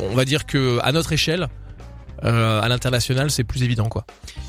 on 0.00 0.14
va 0.14 0.24
dire 0.24 0.46
que 0.46 0.78
à 0.82 0.92
notre 0.92 1.12
échelle, 1.12 1.48
euh, 2.24 2.60
à 2.60 2.68
l'international, 2.68 3.30
c'est 3.30 3.44
plus 3.44 3.62
évident 3.62 3.88
quoi. 3.88 4.04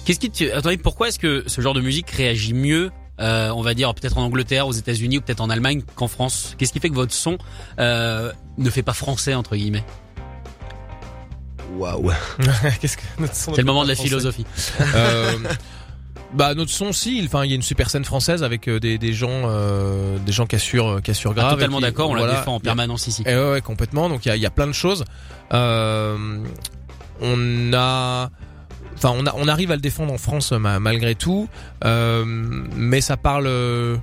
Qu'est-ce 0.05 0.19
qui 0.19 0.31
te... 0.31 0.51
Attendez, 0.55 0.77
pourquoi 0.77 1.09
est-ce 1.09 1.19
que 1.19 1.43
ce 1.47 1.61
genre 1.61 1.73
de 1.73 1.81
musique 1.81 2.09
réagit 2.11 2.53
mieux 2.53 2.91
euh, 3.19 3.49
on 3.49 3.61
va 3.61 3.73
dire 3.73 3.93
peut-être 3.93 4.17
en 4.17 4.23
Angleterre, 4.23 4.65
aux 4.65 4.71
États-Unis 4.71 5.17
ou 5.17 5.21
peut-être 5.21 5.41
en 5.41 5.49
Allemagne 5.49 5.81
qu'en 5.95 6.07
France? 6.07 6.55
Qu'est-ce 6.57 6.71
qui 6.71 6.79
fait 6.79 6.89
que 6.89 6.95
votre 6.95 7.13
son 7.13 7.37
euh, 7.77 8.31
ne 8.57 8.69
fait 8.69 8.81
pas 8.83 8.93
français 8.93 9.33
entre 9.33 9.57
guillemets? 9.57 9.83
Waouh. 11.77 12.11
Qu'est-ce 12.81 12.97
que 12.97 13.03
notre 13.19 13.35
son 13.35 13.53
C'est 13.53 13.61
le 13.61 13.67
moment 13.67 13.83
de 13.83 13.89
la 13.89 13.95
français 13.95 14.07
philosophie. 14.09 14.45
Euh, 14.95 15.33
bah 16.33 16.53
notre 16.53 16.71
son 16.71 16.91
si, 16.93 17.21
enfin 17.25 17.43
il 17.43 17.50
y 17.50 17.53
a 17.53 17.55
une 17.55 17.62
super 17.63 17.89
scène 17.89 18.05
française 18.05 18.43
avec 18.43 18.67
euh, 18.67 18.79
des, 18.79 18.98
des 19.00 19.13
gens 19.13 19.29
euh, 19.45 20.17
des 20.19 20.31
gens 20.31 20.45
qui 20.45 20.55
assurent 20.55 21.01
qui 21.03 21.12
assurent 21.12 21.31
Ah, 21.36 21.39
grave. 21.39 21.51
et 21.51 21.55
totalement 21.55 21.79
d'accord, 21.81 22.09
on 22.12 22.15
voilà, 22.15 22.33
la 22.33 22.39
défend 22.39 22.55
en 22.55 22.59
permanence 22.59 23.07
ici. 23.07 23.24
Et 23.25 23.33
ouais, 23.36 23.51
ouais, 23.51 23.62
complètement. 23.62 24.09
Donc 24.09 24.25
il 24.25 24.29
y 24.29 24.31
a, 24.31 24.36
il 24.36 24.41
y 24.41 24.45
a 24.45 24.51
plein 24.51 24.67
de 24.67 24.71
choses. 24.74 25.05
Euh, 25.53 26.38
on 27.21 27.74
a, 27.74 28.29
enfin 28.95 29.13
on 29.17 29.25
a, 29.25 29.33
on 29.36 29.48
arrive 29.48 29.71
à 29.71 29.75
le 29.75 29.81
défendre 29.81 30.13
en 30.13 30.17
France 30.17 30.51
ma- 30.51 30.79
malgré 30.79 31.15
tout, 31.15 31.50
euh, 31.83 32.24
mais 32.25 33.01
ça 33.01 33.17
parle. 33.17 33.48
euh, 33.48 33.98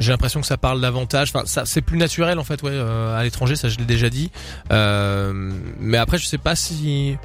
j'ai 0.00 0.12
l'impression 0.12 0.40
que 0.40 0.46
ça 0.46 0.56
parle 0.56 0.80
davantage. 0.80 1.32
Enfin, 1.34 1.44
ça 1.44 1.64
c'est 1.66 1.82
plus 1.82 1.98
naturel 1.98 2.38
en 2.38 2.44
fait, 2.44 2.62
ouais, 2.62 2.70
euh, 2.72 3.18
à 3.18 3.22
l'étranger, 3.24 3.56
ça 3.56 3.68
je 3.68 3.78
l'ai 3.78 3.84
déjà 3.84 4.08
dit. 4.10 4.30
Euh, 4.72 5.52
mais 5.80 5.98
après, 5.98 6.18
je 6.18 6.24
sais 6.26 6.38
pas 6.38 6.54
si 6.56 7.16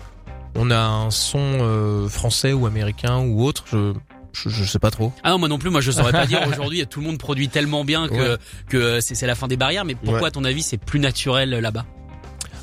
on 0.56 0.70
a 0.72 0.78
un 0.80 1.12
son 1.12 1.40
euh, 1.40 2.08
français 2.10 2.52
ou 2.52 2.66
américain 2.66 3.20
ou 3.20 3.44
autre. 3.46 3.64
Je, 3.72 3.94
je, 4.34 4.50
je 4.50 4.64
sais 4.66 4.80
pas 4.80 4.92
trop. 4.92 5.14
Ah 5.24 5.30
non, 5.32 5.38
moi 5.40 5.48
non 5.48 5.58
plus, 5.60 5.70
moi 5.70 5.80
je 5.82 5.92
saurais 5.92 6.12
pas 6.12 6.26
dire 6.28 6.42
aujourd'hui, 6.48 6.86
tout 6.88 7.00
le 7.00 7.06
monde 7.08 7.18
produit 7.20 7.50
tellement 7.50 7.86
bien 7.86 8.08
que 8.08 8.14
Ouais. 8.34 8.38
que 8.68 9.00
c'est 9.00 9.16
c'est 9.16 9.28
la 9.28 9.36
fin 9.36 9.48
des 9.48 9.58
barrières, 9.58 9.86
mais 9.86 9.96
pourquoi 9.96 10.22
Ouais. 10.24 10.28
à 10.28 10.32
ton 10.32 10.44
avis 10.44 10.64
c'est 10.64 10.78
plus 10.78 11.00
naturel 11.00 11.54
euh, 11.54 11.62
là-bas? 11.62 11.86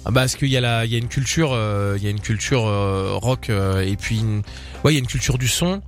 Ah 0.04 0.10
bah 0.10 0.22
parce 0.22 0.34
qu'il 0.36 0.48
y 0.48 0.56
a 0.56 0.60
la, 0.62 0.84
il 0.86 0.90
y 0.92 0.94
a 0.94 0.98
une 0.98 1.08
culture, 1.08 1.50
euh, 1.52 1.94
il 1.98 2.02
y 2.02 2.06
a 2.06 2.10
une 2.10 2.20
culture 2.20 2.66
euh, 2.66 3.12
rock 3.16 3.50
euh, 3.50 3.80
et 3.82 3.96
puis 3.96 4.18
une- 4.20 4.42
ouais 4.82 4.92
il 4.92 4.94
y 4.94 4.96
a 4.96 5.00
une 5.00 5.06
culture 5.06 5.36
du 5.38 5.46
son 5.48 5.82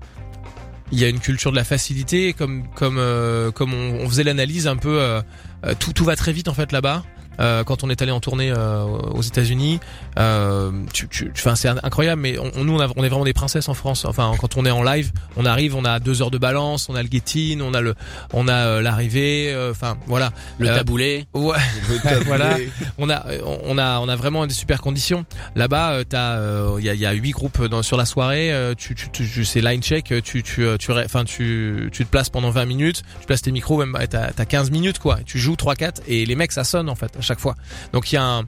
il 0.95 0.99
y 1.01 1.05
a 1.05 1.09
une 1.09 1.21
culture 1.21 1.51
de 1.53 1.57
la 1.57 1.65
facilité, 1.65 2.35
comme 2.35 2.69
comme 2.75 2.99
euh, 2.99 3.51
comme 3.51 3.73
on, 3.73 4.01
on 4.03 4.09
faisait 4.11 4.25
l'analyse 4.25 4.67
un 4.69 4.77
peu, 4.77 5.01
euh, 5.01 5.23
euh, 5.65 5.73
tout 5.79 5.95
tout 5.95 6.05
va 6.05 6.17
très 6.17 6.35
vite 6.35 6.49
en 6.49 6.55
fait 6.55 6.71
là-bas. 6.71 7.03
Euh, 7.41 7.65
quand 7.65 7.83
on 7.85 7.91
est 7.91 8.03
allé 8.03 8.13
en 8.13 8.21
tournée 8.21 8.51
euh, 8.55 8.85
aux 8.85 9.23
États-Unis, 9.23 9.81
euh, 10.19 10.71
tu, 10.93 11.09
tu, 11.09 11.31
c'est 11.55 11.69
incroyable. 11.69 12.21
Mais 12.21 12.39
on, 12.39 12.51
on- 12.57 12.65
nous 12.65 12.75
on, 12.77 12.81
a- 12.81 12.89
on 12.97 13.05
est 13.05 13.09
vraiment 13.09 13.25
des 13.25 13.33
princesses 13.33 13.69
en 13.69 13.75
France. 13.75 14.05
Enfin 14.05 14.33
quand 14.39 14.57
on 14.57 14.65
est 14.67 14.71
en 14.71 14.83
live, 14.83 15.13
on 15.37 15.45
arrive, 15.47 15.75
on 15.77 15.85
a 15.85 15.99
deux 16.01 16.23
heures 16.23 16.31
de 16.31 16.39
balance, 16.39 16.89
on 16.89 16.95
a 16.95 17.03
le 17.03 17.09
get-in, 17.11 17.61
on 17.61 17.75
a 17.75 17.81
le, 17.81 17.95
on 18.33 18.49
a 18.49 18.53
euh, 18.55 18.83
l'arrivée. 18.83 19.53
euh, 19.53 19.71
Enfin 19.71 19.97
voilà. 20.07 20.33
Le 20.59 20.69
Euh, 20.69 20.75
taboulé. 20.77 21.27
Ouais. 21.35 21.57
Le 21.89 21.99
tablé. 22.01 22.25
Voilà. 22.27 22.57
On 22.99 23.11
a, 23.11 23.25
on 23.65 23.79
a, 23.79 23.99
on 24.01 24.09
a 24.09 24.17
vraiment 24.17 24.47
des 24.47 24.55
super 24.55 24.81
conditions. 24.81 25.25
Là-bas, 25.57 26.05
t'as, 26.09 26.37
euh, 26.37 26.77
il 26.79 26.85
y 26.85 26.89
a, 26.91 26.95
y 26.95 27.07
a 27.07 27.13
huit 27.13 27.33
groupes 27.33 27.65
dans, 27.67 27.83
sur 27.83 27.97
la 27.97 28.05
soirée. 28.05 28.53
euh, 28.53 28.75
tu, 28.77 28.95
tu, 28.95 29.11
tu- 29.11 29.45
c'est 29.45 29.61
line 29.61 29.83
check. 29.83 30.05
Tu, 30.23 30.43
tu, 30.43 30.67
tu, 30.79 30.93
enfin, 30.93 31.25
tu, 31.25 31.89
tu 31.93 32.05
te 32.05 32.11
places 32.11 32.31
pendant 32.31 32.51
20 32.51 32.65
minutes. 32.67 33.03
Tu 33.21 33.27
places 33.27 33.43
tes 33.43 33.53
micros, 33.53 33.79
même, 33.85 33.97
t'as, 34.09 34.31
t'as 34.33 34.45
15 34.45 34.71
minutes 34.71 34.99
quoi. 34.99 35.19
Tu 35.25 35.39
joues 35.39 35.55
3-4 35.55 36.03
et 36.07 36.25
les 36.27 36.35
mecs 36.37 36.53
ça 36.53 36.65
sonne 36.65 36.89
en 36.89 36.95
fait 36.95 37.13
à 37.23 37.27
chaque 37.27 37.41
fois. 37.41 37.55
Donc 37.93 38.13
il 38.13 38.17
y 38.17 38.19
a 38.19 38.25
un, 38.25 38.43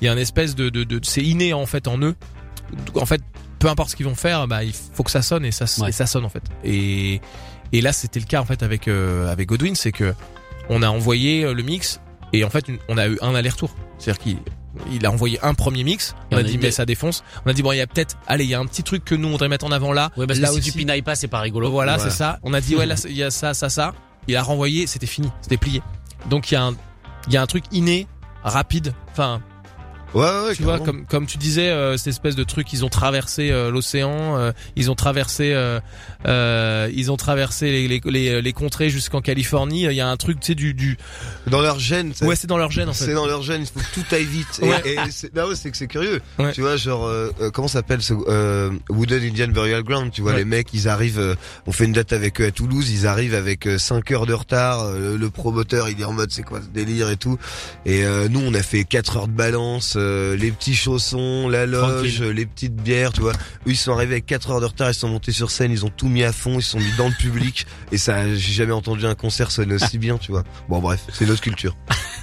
il 0.00 0.04
y 0.04 0.08
a 0.08 0.12
un 0.12 0.16
espèce 0.16 0.54
de, 0.54 0.68
de, 0.70 0.84
de 0.84 1.00
c'est 1.02 1.22
inné 1.22 1.52
en 1.52 1.66
fait 1.66 1.88
en 1.88 1.98
eux. 2.02 2.14
En 2.94 3.06
fait, 3.06 3.20
peu 3.58 3.68
importe 3.68 3.90
ce 3.90 3.96
qu'ils 3.96 4.06
vont 4.06 4.14
faire, 4.14 4.46
bah 4.46 4.62
il 4.64 4.72
faut 4.72 5.02
que 5.02 5.10
ça 5.10 5.22
sonne 5.22 5.44
et 5.44 5.52
ça, 5.52 5.64
Ouais. 5.82 5.88
et 5.88 5.92
ça 5.92 6.06
sonne 6.06 6.24
en 6.24 6.28
fait. 6.28 6.42
Et, 6.64 7.20
et 7.72 7.80
là 7.80 7.92
c'était 7.92 8.20
le 8.20 8.26
cas 8.26 8.40
en 8.40 8.44
fait 8.44 8.62
avec, 8.62 8.86
euh, 8.88 9.30
avec 9.32 9.48
Godwin, 9.48 9.74
c'est 9.74 9.92
que 9.92 10.14
on 10.68 10.82
a 10.82 10.88
envoyé 10.88 11.44
euh, 11.44 11.54
le 11.54 11.62
mix 11.62 12.00
et 12.32 12.44
en 12.44 12.50
fait 12.50 12.66
on 12.88 12.98
a 12.98 13.08
eu 13.08 13.18
un 13.22 13.34
aller-retour. 13.34 13.74
C'est-à-dire 13.98 14.22
qu'il 14.22 14.36
il 14.92 15.04
a 15.06 15.10
envoyé 15.10 15.40
un 15.42 15.54
premier 15.54 15.82
mix, 15.82 16.14
on 16.30 16.36
a 16.36 16.40
on 16.40 16.40
a 16.40 16.42
dit 16.44 16.58
mais 16.58 16.70
ça 16.70 16.84
défonce. 16.86 17.24
On 17.46 17.50
a 17.50 17.52
dit 17.52 17.62
bon 17.62 17.72
il 17.72 17.78
y 17.78 17.80
a 17.80 17.86
peut-être, 17.88 18.16
allez 18.28 18.44
il 18.44 18.50
y 18.50 18.54
a 18.54 18.60
un 18.60 18.66
petit 18.66 18.82
truc 18.84 19.04
que 19.04 19.14
nous 19.16 19.26
on 19.28 19.32
devrait 19.32 19.48
mettre 19.48 19.64
en 19.64 19.72
avant 19.72 19.92
là. 19.92 20.10
Ouais, 20.16 20.26
parce 20.26 20.38
là 20.38 20.48
que 20.48 20.52
si 20.54 20.60
aussi. 20.60 20.70
tu 20.72 20.78
pinailles 20.78 21.02
pas, 21.02 21.16
c'est 21.16 21.26
pas 21.26 21.40
rigolo. 21.40 21.70
Voilà, 21.70 21.96
Voilà. 21.96 22.10
c'est 22.10 22.16
ça. 22.16 22.38
On 22.44 22.52
a 22.54 22.60
dit 22.60 22.76
ouais 22.76 22.86
là 22.86 22.94
il 23.08 23.16
y 23.16 23.22
a 23.24 23.30
ça, 23.30 23.54
ça, 23.54 23.70
ça. 23.70 23.94
Il 24.28 24.36
a 24.36 24.42
renvoyé, 24.42 24.86
c'était 24.86 25.06
fini, 25.06 25.30
c'était 25.40 25.56
plié. 25.56 25.82
Donc 26.28 26.50
il 26.50 26.54
y 26.54 26.56
a 26.58 26.62
un, 26.64 26.74
il 27.26 27.32
y 27.32 27.36
a 27.38 27.42
un 27.42 27.46
truc 27.46 27.64
inné, 27.72 28.06
rapide. 28.42 28.94
Enfin, 29.10 29.40
Ouais, 30.14 30.22
ouais, 30.24 30.54
tu 30.56 30.62
vois, 30.62 30.78
comme 30.78 31.04
comme 31.06 31.26
tu 31.26 31.36
disais, 31.38 31.68
euh, 31.68 31.96
cette 31.98 32.08
espèce 32.08 32.34
de 32.34 32.44
truc, 32.44 32.72
ils 32.72 32.84
ont 32.84 32.88
traversé 32.88 33.50
euh, 33.50 33.70
l'océan, 33.70 34.38
euh, 34.38 34.52
ils 34.74 34.90
ont 34.90 34.94
traversé, 34.94 35.52
euh, 35.52 35.80
euh, 36.26 36.90
ils 36.94 37.12
ont 37.12 37.16
traversé 37.16 37.70
les 37.70 37.88
les, 37.88 38.00
les, 38.04 38.42
les 38.42 38.52
contrées 38.52 38.88
jusqu'en 38.90 39.20
Californie. 39.20 39.84
Il 39.84 39.92
y 39.92 40.00
a 40.00 40.08
un 40.08 40.16
truc, 40.16 40.40
tu 40.40 40.46
sais, 40.48 40.54
du 40.54 40.72
du. 40.74 40.96
Dans 41.46 41.60
leur 41.60 41.78
gène, 41.78 42.12
Ouais, 42.22 42.36
c'est 42.36 42.46
dans 42.46 42.56
leur 42.58 42.70
gène 42.70 42.88
en 42.88 42.92
fait. 42.94 43.04
C'est 43.04 43.14
dans 43.14 43.26
leur 43.26 43.42
gène, 43.42 43.62
il 43.62 43.66
faut 43.66 43.80
que 43.80 43.94
tout 44.00 44.14
aille 44.14 44.24
vite. 44.24 44.60
Ouais. 44.62 44.80
Et, 44.84 44.94
et 44.94 45.10
c'est, 45.10 45.34
non, 45.34 45.44
c'est 45.54 45.70
que 45.70 45.76
c'est 45.76 45.86
curieux. 45.86 46.20
Ouais. 46.38 46.52
Tu 46.52 46.60
vois, 46.62 46.76
genre, 46.76 47.06
euh, 47.06 47.30
comment 47.52 47.68
s'appelle 47.68 48.02
ce 48.02 48.14
euh, 48.28 48.70
Wooden 48.88 49.22
Indian 49.22 49.48
Burial 49.48 49.82
Ground 49.82 50.10
Tu 50.12 50.22
vois, 50.22 50.34
les 50.34 50.44
mecs, 50.44 50.68
ils 50.72 50.88
arrivent. 50.88 51.18
euh, 51.18 51.34
on 51.66 51.72
fait 51.72 51.84
une 51.84 51.92
date 51.92 52.12
avec 52.12 52.40
eux 52.40 52.46
à 52.46 52.50
Toulouse, 52.50 52.90
ils 52.90 53.06
arrivent 53.06 53.34
avec 53.34 53.68
5 53.78 54.10
heures 54.12 54.26
de 54.26 54.32
retard. 54.34 54.90
le 54.92 55.30
promoteur, 55.30 55.88
il 55.90 56.00
est 56.00 56.04
en 56.04 56.12
mode, 56.12 56.30
c'est 56.32 56.42
quoi 56.42 56.60
ce 56.62 56.68
délire 56.68 57.10
et 57.10 57.16
tout. 57.16 57.38
Et 57.84 58.04
euh, 58.04 58.28
nous, 58.28 58.40
on 58.40 58.54
a 58.54 58.62
fait 58.62 58.84
4 58.84 59.16
heures 59.18 59.28
de 59.28 59.32
balance, 59.32 59.96
euh, 59.98 60.36
les 60.36 60.50
petits 60.52 60.74
chaussons, 60.74 61.48
la 61.48 61.66
loge, 61.66 62.16
Tranquille. 62.16 62.32
les 62.34 62.46
petites 62.46 62.76
bières, 62.76 63.12
tu 63.12 63.20
vois. 63.20 63.32
Eux, 63.32 63.70
ils 63.70 63.76
sont 63.76 63.92
arrivés 63.92 64.14
avec 64.14 64.26
4 64.26 64.50
heures 64.50 64.60
de 64.60 64.66
retard, 64.66 64.90
ils 64.90 64.94
sont 64.94 65.08
montés 65.08 65.32
sur 65.32 65.50
scène, 65.50 65.72
ils 65.72 65.84
ont 65.84 65.90
tout 65.94 66.08
mis 66.08 66.24
à 66.24 66.32
fond, 66.32 66.58
ils 66.58 66.62
se 66.62 66.70
sont 66.70 66.78
mis 66.80 66.92
dans 66.96 67.08
le 67.08 67.14
public. 67.14 67.66
Et 67.92 67.98
ça, 67.98 68.26
j'ai 68.34 68.52
jamais 68.52 68.72
entendu 68.72 69.06
un 69.06 69.14
concert 69.14 69.50
sonner 69.50 69.74
aussi 69.74 69.98
bien, 69.98 70.18
tu 70.18 70.32
vois. 70.32 70.44
Bon, 70.68 70.78
bref, 70.80 71.00
c'est 71.12 71.26
notre 71.26 71.40
culture. 71.42 71.76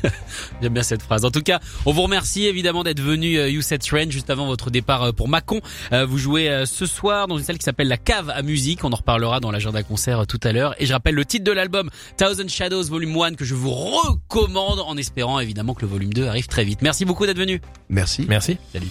J'aime 0.62 0.74
bien 0.74 0.84
cette 0.84 1.02
phrase. 1.02 1.26
En 1.26 1.32
tout 1.32 1.42
cas, 1.42 1.60
on 1.86 1.92
vous 1.92 2.02
remercie 2.02 2.46
évidemment 2.46 2.84
d'être 2.84 3.02
venu 3.02 3.38
euh, 3.38 3.50
You 3.50 3.62
Set 3.62 3.82
Trend 3.82 4.10
juste 4.10 4.30
avant 4.30 4.46
votre 4.46 4.70
départ 4.70 5.04
euh, 5.04 5.12
pour 5.12 5.28
Mâcon. 5.28 5.62
Euh, 5.92 6.06
vous 6.06 6.18
jouez 6.18 6.64
ce 6.66 6.86
soir 6.86 7.28
dans 7.28 7.38
une 7.38 7.44
salle 7.44 7.58
qui 7.58 7.64
s'appelle 7.64 7.88
la 7.88 7.98
Cave 7.98 8.30
à 8.30 8.42
musique. 8.42 8.84
On 8.84 8.92
en 8.92 8.96
reparlera 8.96 9.40
dans 9.40 9.52
l'agenda 9.52 9.84
concert 9.84 10.26
tout 10.28 10.40
à 10.44 10.52
l'heure. 10.52 10.76
Et 10.80 10.86
je 10.86 10.94
rappelle 10.94 11.16
le 11.16 11.26
titre 11.26 11.44
de 11.44 11.52
l'album 11.52 11.90
Thousand 12.18 12.48
Shadows 12.48 12.84
Volume 12.84 13.16
1 13.22 13.36
que 13.36 13.46
je 13.46 13.56
vous 13.56 13.72
recommande 13.72 14.80
en 14.80 14.98
espérant 14.98 15.40
évidemment 15.40 15.74
que 15.74 15.82
le 15.82 15.88
volume 15.88 16.14
2 16.14 16.28
arrive 16.28 16.48
très 16.48 16.64
vite. 16.64 16.82
Merci 16.82 17.06
beaucoup 17.06 17.26
d'être 17.26 17.40
venu. 17.40 17.62
Merci. 17.90 18.26
Merci. 18.28 18.58
Salut. 18.74 18.90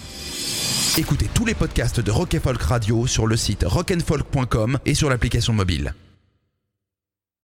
Écoutez 0.97 1.29
tous 1.33 1.45
les 1.45 1.55
podcasts 1.55 1.99
de 1.99 2.11
Rock 2.11 2.35
and 2.35 2.39
Folk 2.41 2.61
Radio 2.61 3.05
sur 3.05 3.27
le 3.27 3.35
site 3.35 3.65
rockandfolk.com 3.67 4.79
et 4.85 4.93
sur 4.93 5.09
l'application 5.09 5.51
mobile. 5.53 5.93